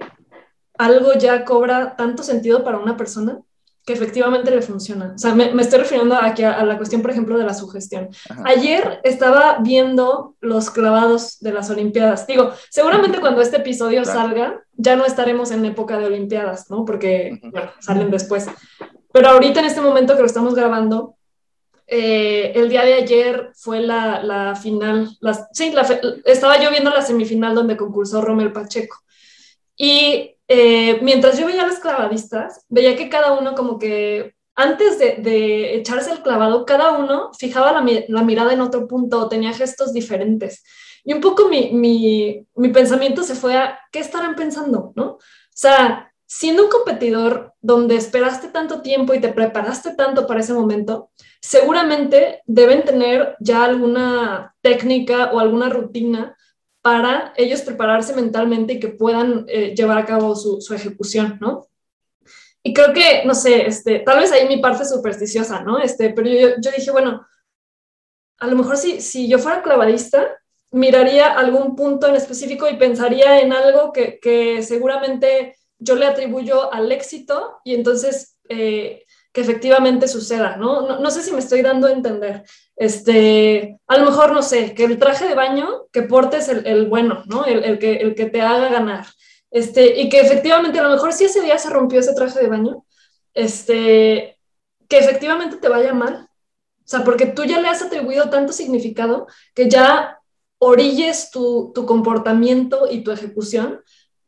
[0.78, 3.40] algo ya cobra tanto sentido para una persona
[3.84, 5.12] que efectivamente le funciona.
[5.14, 8.10] O sea, me, estoy refiriendo aquí a, la cuestión, por ejemplo, de la sugestión.
[8.44, 12.26] Ayer estaba viendo los clavados de las Olimpiadas.
[12.26, 16.84] Digo, seguramente cuando este episodio salga, ya no estaremos en época de Olimpiadas, ¿no?
[16.84, 18.46] Porque, bueno, salen después.
[19.12, 21.16] Pero ahorita en este momento que lo estamos grabando,
[21.92, 25.08] eh, el día de ayer fue la, final,
[25.52, 25.74] sí,
[26.24, 28.96] estaba yo viendo la semifinal donde concursó Romel Pacheco.
[29.76, 35.00] Y eh, mientras yo veía a los clavadistas, veía que cada uno como que antes
[35.00, 40.62] de, echarse el clavado, cada uno fijaba la, mirada en otro punto, tenía gestos diferentes.
[41.02, 44.92] Y un poco mi, mi, pensamiento se fue a, ¿qué estarán pensando?
[44.94, 45.14] ¿no?
[45.14, 45.18] O
[45.52, 51.10] sea, siendo un competidor donde esperaste tanto tiempo y te preparaste tanto para ese momento,
[51.40, 56.36] seguramente deben tener ya alguna técnica o alguna rutina
[56.82, 61.66] para ellos prepararse mentalmente y que puedan eh, llevar a cabo su, ejecución, ¿no?
[62.62, 65.78] Y creo que, no sé, este, tal vez ahí mi parte supersticiosa, ¿no?
[65.78, 67.26] Este, pero yo, yo dije, bueno,
[68.38, 70.26] a lo mejor si, si yo fuera clavadista,
[70.70, 76.72] miraría algún punto en específico y pensaría en algo que, que seguramente yo le atribuyo
[76.72, 80.98] al éxito y entonces eh, que efectivamente suceda, ¿no?
[80.98, 81.10] ¿no?
[81.10, 82.44] sé si me estoy dando a entender.
[82.76, 86.86] Este, a lo mejor, no sé, que el traje de baño que portes el, el
[86.86, 87.44] bueno, ¿no?
[87.44, 89.06] El, el, que, el que te haga ganar.
[89.50, 92.48] Este, y que efectivamente, a lo mejor si ese día se rompió ese traje de
[92.48, 92.84] baño,
[93.34, 94.38] este,
[94.88, 96.28] que efectivamente te vaya mal.
[96.84, 100.18] O sea, porque tú ya le has atribuido tanto significado que ya
[100.58, 103.80] orilles tu, tu comportamiento y tu ejecución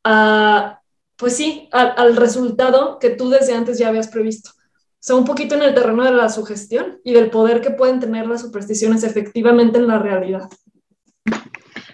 [0.05, 0.81] a,
[1.17, 4.53] pues sí, al resultado que tú desde antes ya habías previsto
[5.05, 8.27] sea, un poquito en el terreno de la sugestión y del poder que pueden tener
[8.27, 10.49] las supersticiones efectivamente en la realidad.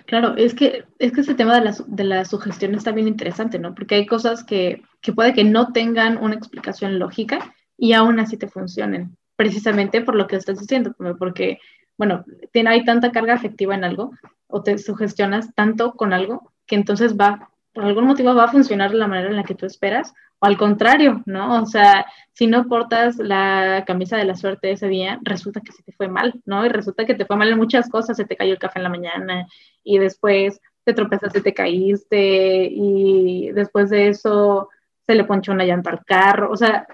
[0.06, 3.58] Claro, es que, es que ese tema de la, de la sugestión está bien interesante,
[3.58, 3.74] ¿no?
[3.74, 8.36] Porque hay cosas que, que puede que no tengan una explicación lógica y aún así
[8.36, 11.58] te funcionen, precisamente por lo que estás diciendo, porque,
[11.96, 14.12] bueno, tiene, hay tanta carga afectiva en algo
[14.46, 18.90] o te sugestionas tanto con algo que entonces va, por algún motivo va a funcionar
[18.90, 21.62] de la manera en la que tú esperas o al contrario, ¿no?
[21.62, 25.84] O sea, si no portas la camisa de la suerte ese día, resulta que se
[25.84, 26.66] te fue mal, ¿no?
[26.66, 28.82] Y resulta que te fue mal en muchas cosas, se te cayó el café en
[28.82, 29.46] la mañana
[29.84, 34.70] y después te tropezaste, te caíste y después de eso
[35.06, 36.84] se le ponchó una llanta al carro, o sea,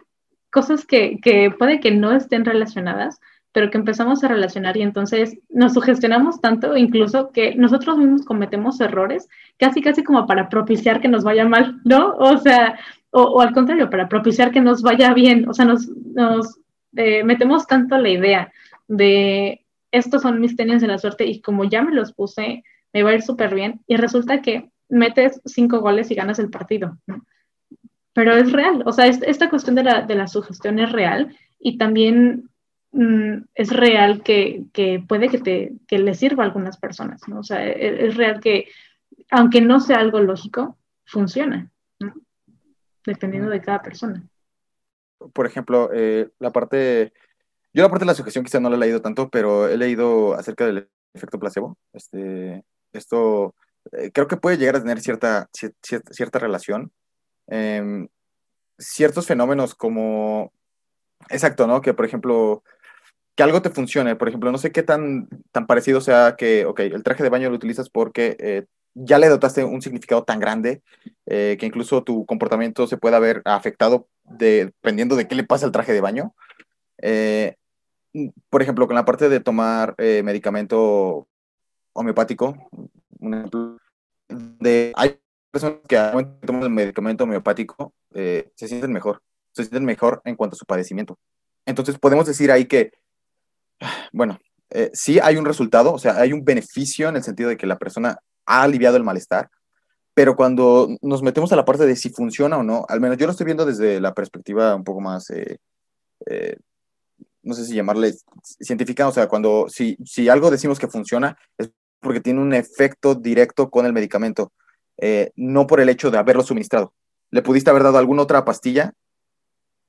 [0.50, 3.20] cosas que, que puede que no estén relacionadas,
[3.54, 8.80] pero que empezamos a relacionar y entonces nos sugestionamos tanto incluso que nosotros mismos cometemos
[8.80, 12.16] errores casi casi como para propiciar que nos vaya mal, ¿no?
[12.18, 16.58] O sea, o, al contrario, para propiciar que nos vaya bien, o sea, nos, nos
[16.96, 18.52] eh, metemos tanto la idea
[18.88, 23.04] de estos son mis tenis de la suerte y como ya me los puse, me
[23.04, 26.98] va a ir súper bien y resulta que metes cinco goles y ganas el partido.
[28.14, 31.78] Pero es real, o sea, esta cuestión de la, de la sugestión es real y
[31.78, 32.50] también
[32.94, 37.40] mm, es real que, que, puede que, te, que le sirva a algunas personas, ¿no?
[37.40, 38.68] O sea, es, es real que,
[39.30, 41.70] aunque no sea algo lógico, funciona
[43.04, 44.26] dependiendo de cada persona.
[45.32, 47.12] Por ejemplo, eh, la parte,
[47.72, 50.34] yo la parte de la sugestión quizá no la he leído tanto, pero he leído
[50.34, 51.78] acerca del efecto placebo.
[51.92, 53.54] Este, esto
[53.92, 56.92] eh, creo que puede llegar a tener cierta, cierta, relación.
[57.46, 58.08] Em,
[58.78, 60.52] ciertos fenómenos como,
[61.28, 61.80] exacto, ¿no?
[61.80, 62.62] Que por ejemplo,
[63.34, 64.16] que algo te funcione.
[64.16, 67.50] Por ejemplo, no sé qué tan, tan parecido sea que, ok, el traje de baño
[67.50, 70.82] lo utilizas porque eh, ya le dotaste un significado tan grande
[71.26, 75.72] eh, que incluso tu comportamiento se pueda ver afectado dependiendo de qué le pasa al
[75.72, 76.34] traje de baño.
[76.98, 77.56] Eh,
[78.48, 81.28] por ejemplo, con la parte de tomar eh, medicamento
[81.92, 82.56] homeopático,
[83.18, 83.78] un ejemplo,
[84.28, 85.18] de, hay
[85.50, 89.22] personas que al toman el medicamento homeopático se sienten mejor,
[89.52, 91.18] se sienten mejor en cuanto a su padecimiento.
[91.66, 92.92] Entonces podemos decir ahí que,
[94.12, 94.38] bueno,
[94.92, 97.78] sí hay un resultado, o sea, hay un beneficio en el sentido de que la
[97.78, 99.50] persona ha aliviado el malestar,
[100.14, 103.26] pero cuando nos metemos a la parte de si funciona o no, al menos yo
[103.26, 105.58] lo estoy viendo desde la perspectiva un poco más, eh,
[106.26, 106.56] eh,
[107.42, 111.70] no sé si llamarle científica, o sea, cuando si, si algo decimos que funciona es
[112.00, 114.52] porque tiene un efecto directo con el medicamento,
[114.98, 116.94] eh, no por el hecho de haberlo suministrado.
[117.30, 118.92] Le pudiste haber dado alguna otra pastilla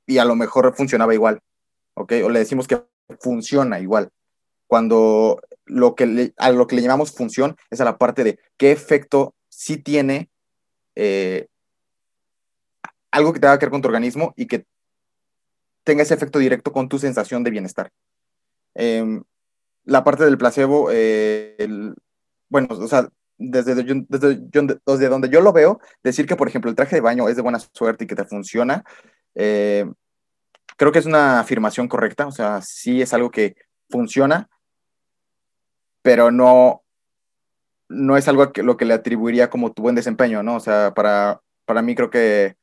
[0.08, 1.42] y a lo mejor funcionaba igual,
[1.94, 2.14] ¿ok?
[2.24, 2.82] O le decimos que
[3.20, 4.10] funciona igual.
[4.68, 8.72] Cuando lo que a lo que le llamamos función es a la parte de qué
[8.72, 10.30] efecto sí tiene
[10.96, 11.48] eh,
[13.12, 14.66] algo que tenga que ver con tu organismo y que
[15.84, 17.92] tenga ese efecto directo con tu sensación de bienestar.
[18.74, 19.24] Em,
[19.86, 21.56] la parte del placebo, eh,
[22.50, 26.96] bueno, o sea, desde, desde, donde yo lo veo, decir que, por ejemplo, el traje
[26.96, 28.84] de baño es de buena suerte y que te funciona,
[29.36, 29.86] eh,
[30.78, 33.56] creo que es una afirmación correcta, o sea, sí es algo que
[33.90, 34.50] funciona,
[36.02, 36.84] pero no,
[37.90, 40.56] no es algo que lo que le atribuiría como tu buen desempeño, ¿no?
[40.56, 42.56] O sea, para, para mí creo que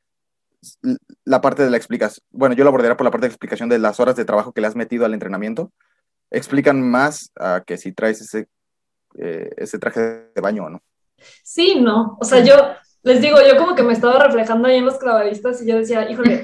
[1.25, 3.79] la parte de la explicación, bueno, yo lo abordaría por la parte de explicación de
[3.79, 5.73] las horas de trabajo que le has metido al entrenamiento,
[6.31, 8.49] explican más a que si traes ese,
[9.19, 10.83] eh, ese traje de baño o no.
[11.43, 12.55] Sí, no, o sea, yo
[13.03, 16.09] les digo, yo como que me estaba reflejando ahí en los clavadistas y yo decía,
[16.11, 16.41] híjole,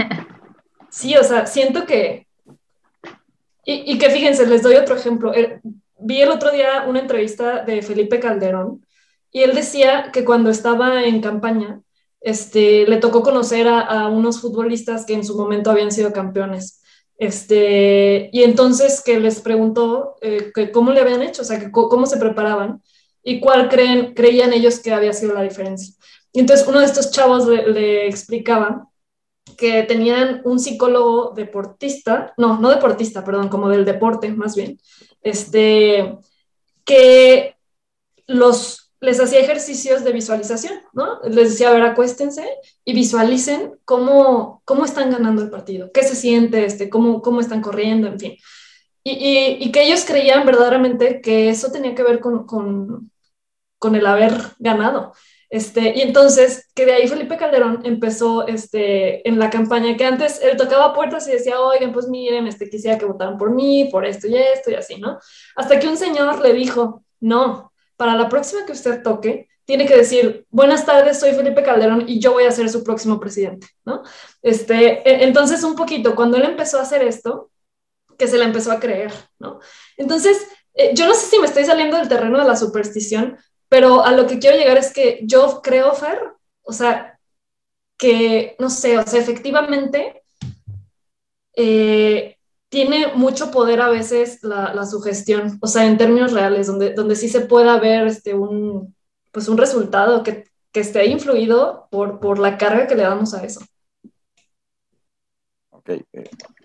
[0.91, 2.27] sí, o sea, siento que,
[3.65, 5.33] y, y que fíjense, les doy otro ejemplo,
[5.99, 8.85] vi el otro día una entrevista de Felipe Calderón
[9.31, 11.83] y él decía que cuando estaba en campaña,
[12.21, 16.83] este, le tocó conocer a, unos futbolistas que en su momento habían sido campeones.
[17.19, 21.71] Este, y entonces que les preguntó eh, que cómo le habían hecho, o sea, que
[21.71, 22.83] cómo se preparaban
[23.25, 25.95] y cuál creen, creían ellos que había sido la diferencia.
[26.33, 28.88] Y entonces uno de estos chavos le explicaba
[29.57, 34.79] que tenían un psicólogo deportista, no, no deportista, perdón, como del deporte más bien,
[35.23, 36.19] este,
[36.85, 37.57] que
[38.27, 41.21] los les hacía ejercicios de visualización, ¿no?
[41.23, 42.45] Les decía, a ver, acuéstense
[42.85, 47.61] y visualicen cómo, cómo están ganando el partido, qué se siente, este, cómo, cómo están
[47.61, 48.37] corriendo, en fin.
[49.05, 53.11] Y, y, que ellos creían verdaderamente que eso tenía que ver con, con,
[53.79, 55.15] con, el haber ganado.
[55.51, 60.41] Este, y entonces, que de ahí Felipe Calderón empezó este, en la campaña, que antes
[60.43, 64.05] él tocaba puertas y decía, oigan, pues miren, este, quisiera que votaran por mí, por
[64.05, 65.19] esto y esto y así, ¿no?
[65.57, 69.97] Hasta que un señor le dijo, no, para la próxima que usted toque, tiene que
[69.97, 74.03] decir, buenas tardes, soy Felipe Calderón y yo voy a ser su próximo presidente, ¿no?
[74.43, 77.51] Este, e, entonces, un poquito, cuando él empezó a hacer esto,
[78.19, 79.61] que se le empezó a creer, ¿no?
[79.97, 83.37] Entonces, eh, yo no sé si me estoy saliendo del terreno de la superstición,
[83.69, 86.19] pero a lo que quiero llegar es que yo creo, Fer,
[86.63, 87.19] o sea,
[87.97, 90.23] que, no sé, o sea, efectivamente,
[91.55, 92.37] eh,
[92.69, 97.29] tiene mucho poder a veces la, sugestión, o sea, en términos reales, donde, donde sí
[97.29, 98.95] se pueda ver este, un,
[99.33, 103.61] pues un resultado que, esté influido por, por la carga que le damos a eso.
[105.71, 106.05] Okay.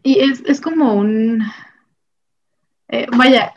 [0.04, 1.42] Y es, como un...
[2.90, 3.52] Eh, vaya,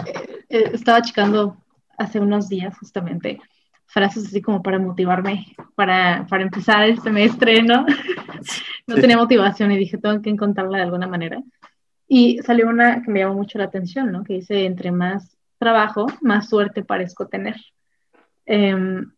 [0.49, 1.59] eh, estaba checando
[1.99, 3.41] hace unos días justamente
[3.87, 7.87] frases así como para motivarme para, para empezar el semestre, ¿no?
[8.87, 11.43] no tenía motivación y dije, tengo que encontrarla de alguna manera.
[12.09, 14.23] Y salió una que me llamó mucho la atención, ¿no?
[14.25, 17.57] Que dice, entre más trabajo, más suerte parezco tener.
[18.45, 19.11] Em,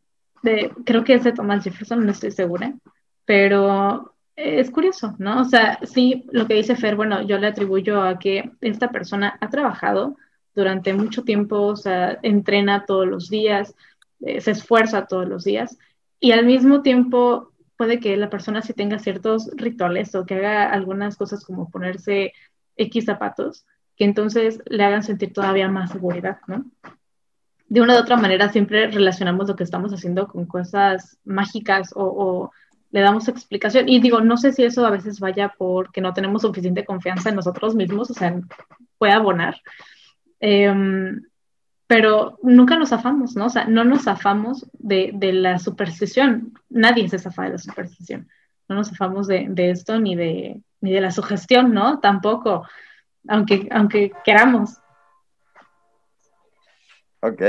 [0.42, 2.72] de, creo que es de Thomas Jefferson, no estoy segura,
[3.24, 5.40] pero es curioso, ¿no?
[5.40, 9.36] O sea, sí, lo que dice Fer, bueno, yo le atribuyo a que esta persona
[9.40, 10.16] ha trabajado
[10.58, 13.76] durante mucho tiempo, o sea, entrena todos los días,
[14.20, 15.78] eh, se esfuerza todos los días,
[16.18, 20.68] y al mismo tiempo puede que la persona sí tenga ciertos rituales o que haga
[20.72, 22.32] algunas cosas como ponerse
[22.76, 26.64] X zapatos, que entonces le hagan sentir todavía más seguridad, ¿no?
[27.68, 32.50] De una u otra manera siempre relacionamos lo que estamos haciendo con cosas mágicas o,
[32.90, 33.88] le damos explicación.
[33.88, 37.36] Y digo, no sé si eso a veces vaya porque no tenemos suficiente confianza en
[37.36, 38.40] nosotros mismos, o sea,
[38.96, 39.56] puede abonar.
[40.40, 41.22] Em,
[41.86, 43.46] pero nunca nos zafamos, ¿no?
[43.46, 46.52] O sea, no nos zafamos de, de, la superstición.
[46.68, 48.28] Nadie se zafa de la superstición.
[48.68, 51.98] No nos zafamos de, de esto ni de, ni de la sugestión, ¿no?
[52.00, 52.66] Tampoco,
[53.26, 54.78] aunque, aunque queramos.
[57.20, 57.42] Ok.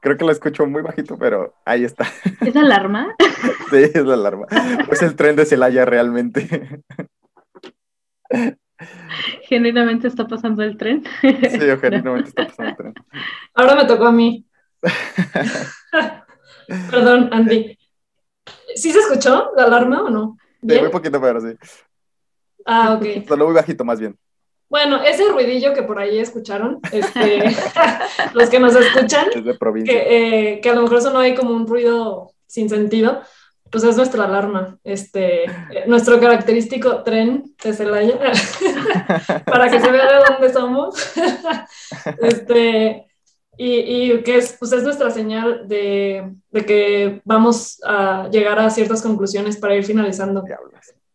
[0.00, 2.06] Creo que lo escucho muy bajito, pero ahí está.
[2.40, 3.14] ¿Es alarma?
[3.70, 4.46] sí, es la alarma.
[4.90, 6.82] Es el tren de Celaya realmente.
[9.48, 11.04] Genuinamente está pasando el tren.
[11.20, 11.30] Sí,
[11.80, 12.94] genuinamente está pasando el tren.
[13.54, 14.46] Ahora me tocó a mí.
[16.90, 17.76] Perdón, Andy.
[18.74, 20.38] ¿Sí se escuchó la alarma o no?
[20.66, 21.56] Sí, muy poquito, pero sí.
[22.64, 23.26] Ah, ok.
[23.26, 24.16] Solo muy bajito, más bien.
[24.68, 27.42] Bueno, ese ruidillo que por ahí escucharon, este,
[28.34, 29.92] los que nos escuchan, es de provincia.
[29.92, 33.20] Que, eh, que, a lo mejor eso no hay como un ruido sin sentido,
[33.70, 35.44] pues es nuestra alarma, este,
[35.86, 38.18] nuestro característico tren de Celaya,
[39.46, 40.94] para que se vea de dónde somos,
[42.22, 43.06] este,
[43.56, 48.70] y, y, que es, pues es nuestra señal de, de, que vamos a llegar a
[48.70, 50.42] ciertas conclusiones para ir finalizando.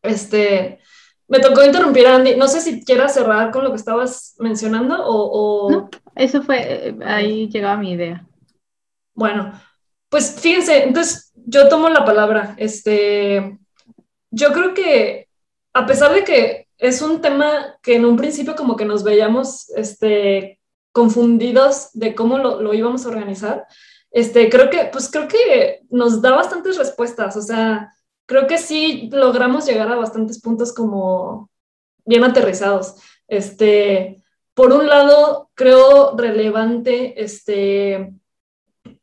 [0.02, 0.80] Este,
[1.28, 5.04] me tocó interrumpir a Andy, no sé si quieras cerrar con lo que estabas mencionando
[5.04, 5.66] o...
[5.68, 5.72] o...
[5.72, 8.26] No, eso fue, ahí llegaba mi idea.
[9.16, 9.54] Bueno,
[10.10, 12.56] pues fíjense, entonces yo tomo la palabra.
[12.58, 13.58] Este,
[14.32, 15.28] yo creo que
[15.74, 19.70] a pesar de que es un tema que en un principio como que nos veíamos
[19.72, 20.60] este,
[20.92, 23.66] confundidos de cómo lo, lo íbamos a organizar,
[24.12, 27.94] este, creo que, pues creo que nos da bastantes respuestas, o sea,
[28.26, 31.50] creo que sí logramos llegar a bastantes puntos como
[32.06, 32.96] bien aterrizados.
[33.28, 38.14] Este, por un lado, creo relevante este,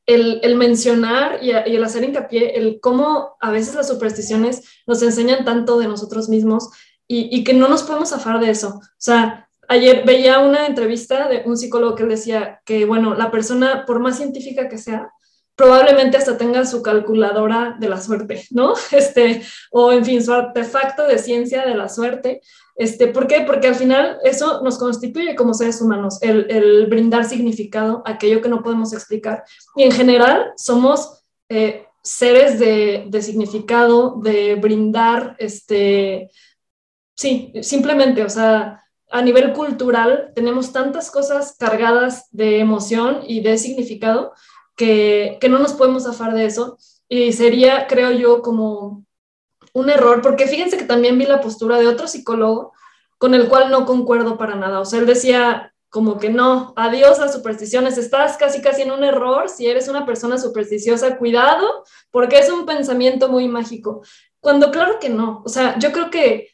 [0.06, 5.78] el, mencionar y, el hacer hincapié, el cómo a veces las supersticiones nos enseñan tanto
[5.78, 6.70] de nosotros mismos
[7.06, 8.68] y, que no nos podemos zafar de eso.
[8.68, 13.84] O sea, ayer veía una entrevista de un psicólogo que decía que, bueno, la persona,
[13.86, 15.12] por más científica que sea,
[15.54, 18.72] probablemente hasta tenga su calculadora de la suerte, ¿no?
[18.92, 22.40] Este, o en fin, su artefacto de ciencia de la suerte,
[22.74, 23.42] este, ¿Por qué?
[23.46, 28.48] Porque al final eso nos constituye como seres humanos, el, brindar significado a aquello que
[28.48, 29.44] no podemos explicar.
[29.76, 36.30] Y en general somos eh, seres de, significado, de brindar, este,
[37.14, 43.58] sí, simplemente, o sea, a nivel cultural tenemos tantas cosas cargadas de emoción y de
[43.58, 44.32] significado
[44.74, 46.78] que, que no nos podemos zafar de eso.
[47.06, 49.04] Y sería, creo yo, como
[49.72, 52.72] un error, porque fíjense que también vi la postura de otro psicólogo
[53.18, 54.80] con el cual no concuerdo para nada.
[54.80, 59.04] O sea, él decía como que no, adiós a supersticiones, estás casi casi en un
[59.04, 64.02] error si eres una persona supersticiosa, cuidado, porque es un pensamiento muy mágico.
[64.40, 66.48] Cuando claro que no, o sea, yo creo que,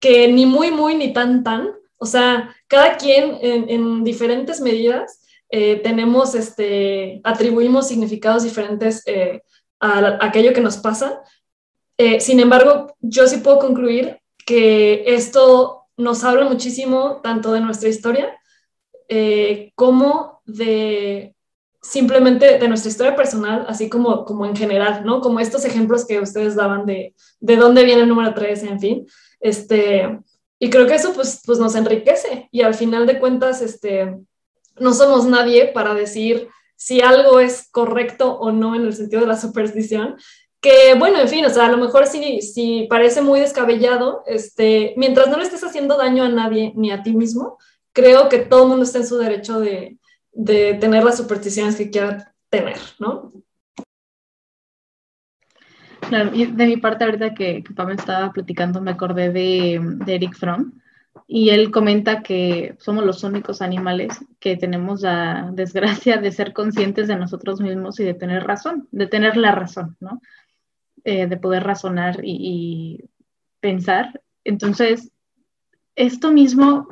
[0.00, 5.80] que ni muy, muy, ni tan, tan, o sea, cada quien en, diferentes medidas eh,
[5.82, 9.42] tenemos, este, atribuimos significados diferentes eh,
[9.80, 11.20] a, aquello que nos pasa,
[11.98, 17.88] eh, sin embargo, yo sí puedo concluir que esto nos habla muchísimo tanto de nuestra
[17.88, 18.36] historia
[19.08, 21.34] eh, como de
[21.82, 25.20] simplemente de nuestra historia personal, así como, como en general, ¿no?
[25.20, 29.06] Como estos ejemplos que ustedes daban de, de dónde viene el número 3, en fin.
[29.40, 30.20] Este,
[30.60, 34.16] y creo que eso pues, pues nos enriquece y al final de cuentas este,
[34.78, 39.28] no somos nadie para decir si algo es correcto o no en el sentido de
[39.28, 40.16] la superstición,
[40.62, 44.94] que bueno, en fin, o sea, a lo mejor si, si parece muy descabellado, este,
[44.96, 47.58] mientras no le estés haciendo daño a nadie ni a ti mismo,
[47.92, 49.98] creo que todo el mundo está en su derecho de,
[50.30, 53.32] de tener las supersticiones que quiera tener, ¿no?
[56.08, 60.34] Claro, de mi parte, ahorita que, que Pablo estaba platicando, me acordé de, de, Eric
[60.34, 60.72] Fromm,
[61.26, 67.08] y él comenta que somos los únicos animales que tenemos la desgracia de ser conscientes
[67.08, 70.20] de nosotros mismos y de tener razón, de tener la razón, ¿no?
[71.04, 73.00] Eh, de poder razonar y,
[73.58, 74.22] pensar.
[74.44, 75.10] Entonces,
[75.96, 76.88] esto mismo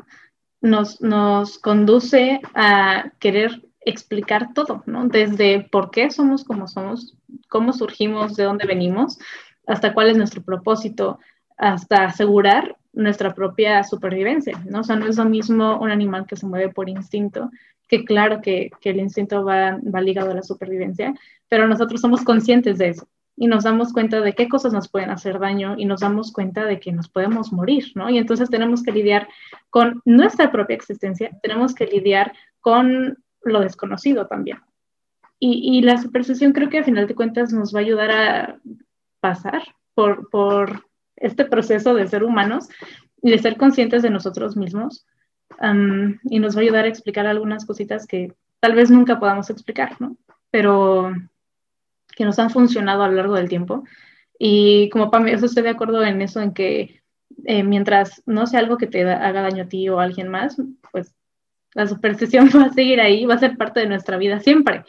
[0.61, 5.06] nos, nos conduce a querer explicar todo, ¿no?
[5.06, 7.16] Desde por qué somos como somos,
[7.48, 9.18] cómo surgimos, de dónde venimos,
[9.66, 11.20] hasta cuál es nuestro propósito,
[11.56, 14.80] hasta asegurar nuestra propia supervivencia, ¿no?
[14.80, 17.50] O sea, no es lo mismo un animal que se mueve por instinto,
[17.88, 21.14] que claro que, que el instinto va, va ligado a la supervivencia,
[21.48, 23.08] pero nosotros somos conscientes de eso
[23.41, 26.66] y nos damos cuenta de qué cosas nos pueden hacer daño y nos damos cuenta
[26.66, 28.11] de que nos podemos morir, ¿no?
[28.11, 29.28] Y entonces tenemos que lidiar
[29.70, 34.59] con nuestra propia existencia, tenemos que lidiar con lo desconocido también.
[35.38, 38.61] Y, y la superstición creo que a final de cuentas nos va a ayudar a
[39.20, 39.62] pasar
[39.95, 40.84] por, por
[41.16, 42.68] este proceso de ser humanos
[43.22, 45.07] y de ser conscientes de nosotros mismos
[46.24, 49.99] y nos va a ayudar a explicar algunas cositas que tal vez nunca podamos explicar,
[49.99, 50.18] ¿no?
[50.51, 51.11] Pero
[52.21, 53.83] que nos han funcionado a lo largo del tiempo.
[54.39, 57.01] Y como mí, eso estoy de acuerdo en eso, en que
[57.47, 60.61] eh, mientras no sea algo que te haga daño a ti o a alguien más,
[60.93, 61.14] pues
[61.73, 64.85] la superstición va a seguir ahí, va a ser parte de nuestra vida siempre.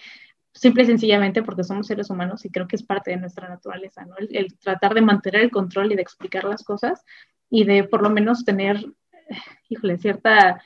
[0.53, 4.05] Simple y sencillamente porque somos seres humanos y creo que es parte de nuestra naturaleza.
[4.29, 7.05] El, tratar de mantener el control y de explicar las cosas
[7.49, 8.85] y de por lo menos tener,
[9.69, 10.61] híjole, cierta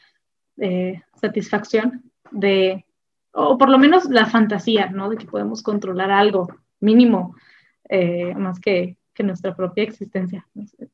[0.57, 2.88] eh, satisfacción de
[3.38, 5.09] o por lo menos la fantasía, ¿no?
[5.09, 6.47] De que podemos controlar algo
[6.79, 7.36] mínimo,
[7.89, 10.47] eh, más que, que, nuestra propia existencia.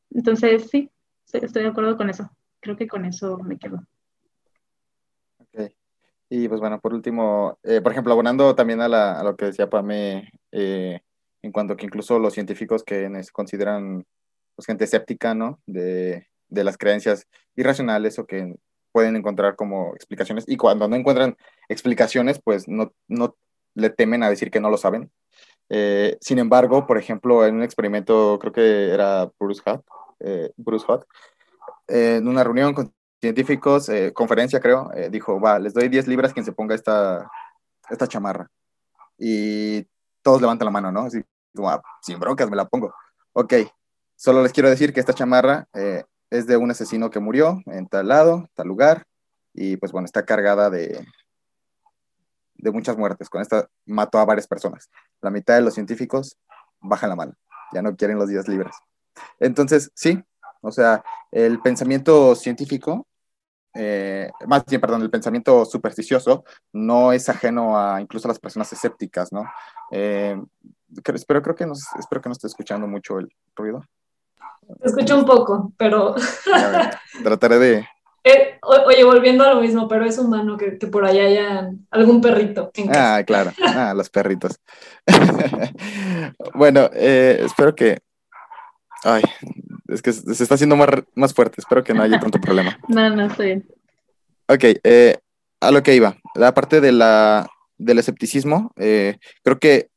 [0.09, 0.89] Entonces, sí,
[1.31, 2.29] estoy de acuerdo con eso.
[2.59, 3.85] Creo que con eso me quedo.
[5.37, 5.71] Ok.
[6.29, 9.69] Y pues bueno, por último, eh, por ejemplo, abonando también a, la, lo que decía
[9.69, 10.99] Pame eh,
[11.43, 14.03] en cuanto que incluso los científicos que consideran
[14.55, 15.59] pues, gente escéptica, ¿no?
[15.67, 18.55] De, de las creencias irracionales o que
[18.91, 21.37] pueden encontrar como explicaciones y cuando no encuentran
[21.69, 23.35] explicaciones, pues no, no
[23.73, 25.11] le temen a decir que no lo saben.
[25.69, 29.81] Eh, sin embargo, por ejemplo, en un experimento, creo que era Bruce Hutt,
[30.19, 31.05] eh, Bruce Hutt
[31.87, 36.43] eh, en una reunión con científicos, conferencia creo, dijo, va, les doy 10 libras quien
[36.43, 37.29] se ponga esta,
[37.89, 38.49] esta chamarra.
[39.17, 39.85] Y
[40.23, 41.01] todos levantan la mano, ¿no?
[41.01, 41.21] Así,
[41.63, 42.93] ah, sin broncas, me la pongo.
[43.33, 43.53] Ok,
[44.15, 45.67] solo les quiero decir que esta chamarra
[46.31, 49.03] es de un asesino que murió en tal lado, tal lugar,
[49.53, 51.05] y pues bueno, está cargada de,
[52.55, 53.29] de muchas muertes.
[53.29, 54.89] Con esta mató a varias personas.
[55.21, 56.37] La mitad de los científicos
[56.79, 57.33] bajan la mano,
[57.73, 58.73] ya no quieren los días libres.
[59.39, 60.23] Entonces, sí,
[60.61, 63.05] o sea, el pensamiento científico,
[63.73, 68.71] eh, más bien, perdón, el pensamiento supersticioso no es ajeno a incluso a las personas
[68.71, 69.43] escépticas, ¿no?
[69.91, 70.41] Eh,
[71.13, 71.65] espero, creo que
[71.99, 73.83] espero que no esté escuchando mucho el ruido.
[74.79, 76.15] Te escucho un poco, pero...
[77.23, 77.87] trataré de...
[78.23, 82.21] Eh, oye, volviendo a lo mismo, pero es humano que, que por allá haya algún
[82.21, 82.71] perrito.
[82.93, 84.59] ah, claro, ah, los perritos.
[86.53, 87.97] bueno, eh, espero que...
[89.03, 89.23] Ay,
[89.87, 92.77] es que se está haciendo más, más fuerte, espero que no haya tanto problema.
[92.89, 93.67] no, no, estoy bien.
[94.47, 95.17] Ok, eh,
[95.59, 99.90] a lo que iba, la parte de la, del escepticismo, creo que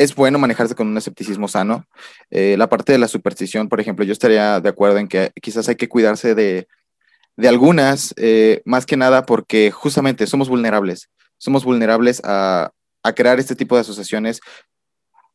[0.00, 1.84] es bueno manejarse con un escepticismo sano.
[2.30, 5.68] Eh, la parte de la superstición, por ejemplo, yo estaría de acuerdo en que quizás
[5.68, 6.66] hay que cuidarse de,
[7.46, 11.10] algunas, eh, más que nada porque justamente somos vulnerables.
[11.36, 12.72] Somos vulnerables a,
[13.14, 14.40] crear este tipo de asociaciones.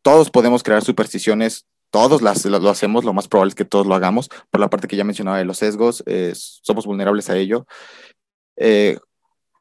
[0.01, 3.93] Todos podemos crear supersticiones, todos las, lo, hacemos, lo más probable es que todos lo
[3.93, 6.03] hagamos, por la parte que ya mencionaba de los sesgos,
[6.63, 7.67] somos vulnerables a ello.
[8.57, 8.97] Eh,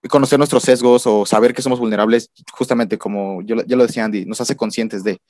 [0.09, 4.24] conocer nuestros sesgos o saber que somos vulnerables, justamente como yo, ya lo decía Andy,
[4.26, 5.20] nos hace conscientes de,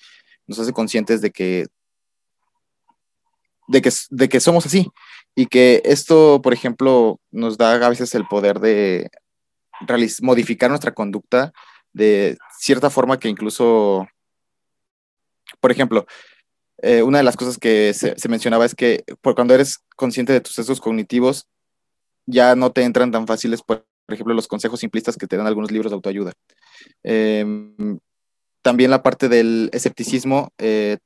[0.46, 1.66] nos hace conscientes de que,
[3.68, 4.90] de que, de que somos así
[5.34, 9.10] y que esto, por ejemplo, nos da a veces el poder de
[10.22, 11.52] modificar nuestra conducta
[11.92, 14.06] de cierta forma que incluso,
[15.60, 16.06] por ejemplo,
[16.78, 20.40] eh, una de las cosas que se, mencionaba es que por cuando eres consciente de
[20.40, 21.48] tus sesgos cognitivos,
[22.26, 25.46] ya no te entran tan fáciles, por por ejemplo, los consejos simplistas que te dan
[25.46, 26.32] algunos libros de autoayuda.
[27.02, 27.98] Em,
[28.62, 30.98] también la parte del escepticismo, eh,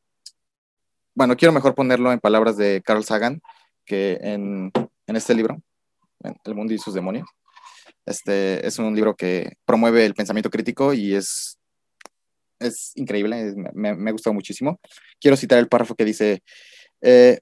[1.14, 3.40] bueno, quiero mejor ponerlo en palabras de Carl Sagan,
[3.84, 4.72] que en,
[5.06, 5.60] este libro,
[6.44, 7.28] El mundo y sus demonios,
[8.06, 11.58] este es un libro que promueve el pensamiento crítico y es,
[12.58, 14.80] es increíble, me, me, ha gustado muchísimo.
[15.20, 16.42] Quiero citar el párrafo que dice,
[17.00, 17.40] eh,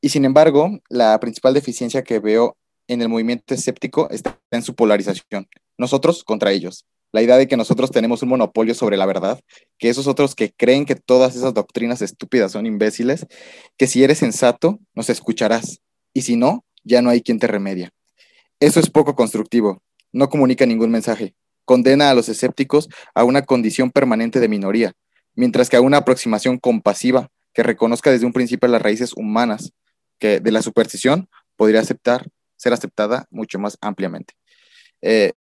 [0.00, 2.56] y sin embargo, la principal deficiencia que veo
[2.88, 5.48] en el movimiento escéptico está en su polarización.
[5.78, 6.86] Nosotros contra ellos.
[7.12, 9.40] La idea de que nosotros tenemos un monopolio sobre la verdad,
[9.78, 13.26] que esos otros que creen que todas esas doctrinas estúpidas son imbéciles,
[13.78, 15.80] que si eres sensato, nos escucharás,
[16.12, 17.90] y si no, ya no hay quien te remedia.
[18.60, 19.82] Eso es poco constructivo,
[20.12, 21.34] no comunica ningún mensaje,
[21.64, 24.92] condena a los escépticos a una condición permanente de minoría,
[25.34, 29.72] mientras que a una aproximación compasiva que reconozca desde un principio las raíces humanas
[30.18, 32.28] que de la superstición podría aceptar
[32.66, 34.34] ser aceptada mucho más ampliamente.
[35.00, 35.32] Eh,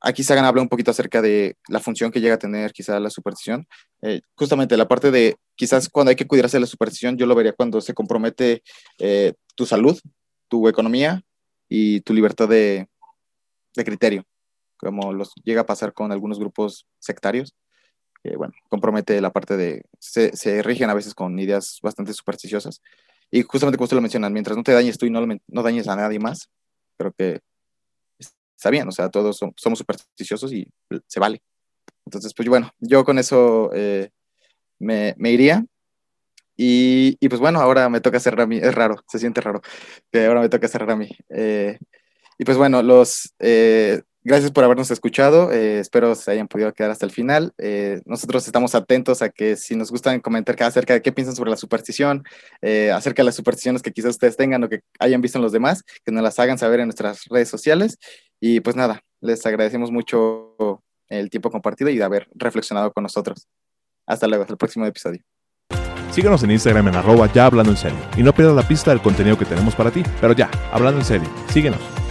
[0.00, 3.10] aquí Sagan habla un poquito acerca de la función que llega a tener quizá la
[3.10, 3.66] superstición.
[4.00, 7.34] Eh, justamente la parte de quizás cuando hay que cuidarse de la superstición, yo lo
[7.34, 8.62] vería cuando se compromete
[8.98, 9.98] eh, tu salud,
[10.48, 11.22] tu economía
[11.68, 12.88] y tu libertad de,
[13.76, 14.24] de, criterio,
[14.78, 17.54] como los llega a pasar con algunos grupos sectarios.
[18.24, 22.80] que bueno, compromete la parte de, se, se rigen a veces con ideas bastante supersticiosas
[23.32, 25.88] y justamente como usted lo menciona, mientras no te dañes tú y no, no dañes
[25.88, 26.50] a nadie más,
[27.02, 27.40] creo que
[28.56, 30.68] está bien, o sea, todos somos supersticiosos y
[31.06, 31.42] se vale.
[32.06, 34.10] Entonces, pues bueno, yo con eso eh,
[34.78, 35.64] me, iría.
[36.56, 39.62] Y, y, pues bueno, ahora me toca cerrar a es raro, se siente raro,
[40.12, 41.08] que ahora me toca cerrar a mí.
[41.30, 41.78] Eh,
[42.38, 45.50] y pues bueno, los, eh, Gracias por habernos escuchado.
[45.50, 47.52] Eh, espero se hayan podido quedar hasta el final.
[47.58, 51.50] Eh, nosotros estamos atentos a que si nos gustan comentar acerca de qué piensan sobre
[51.50, 52.22] la superstición,
[52.60, 55.50] eh, acerca de las supersticiones que quizás ustedes tengan o que hayan visto en los
[55.50, 57.98] demás, que nos las hagan saber en nuestras redes sociales.
[58.40, 60.54] Y pues nada, les agradecemos mucho
[61.08, 63.48] el tiempo compartido y de haber reflexionado con nosotros.
[64.06, 65.20] Hasta luego, hasta el próximo episodio.
[66.12, 69.00] Síguenos en Instagram en arroba ya hablando en serio y no pierdas la pista del
[69.00, 70.04] contenido que tenemos para ti.
[70.20, 72.01] Pero ya, hablando en serio, síguenos.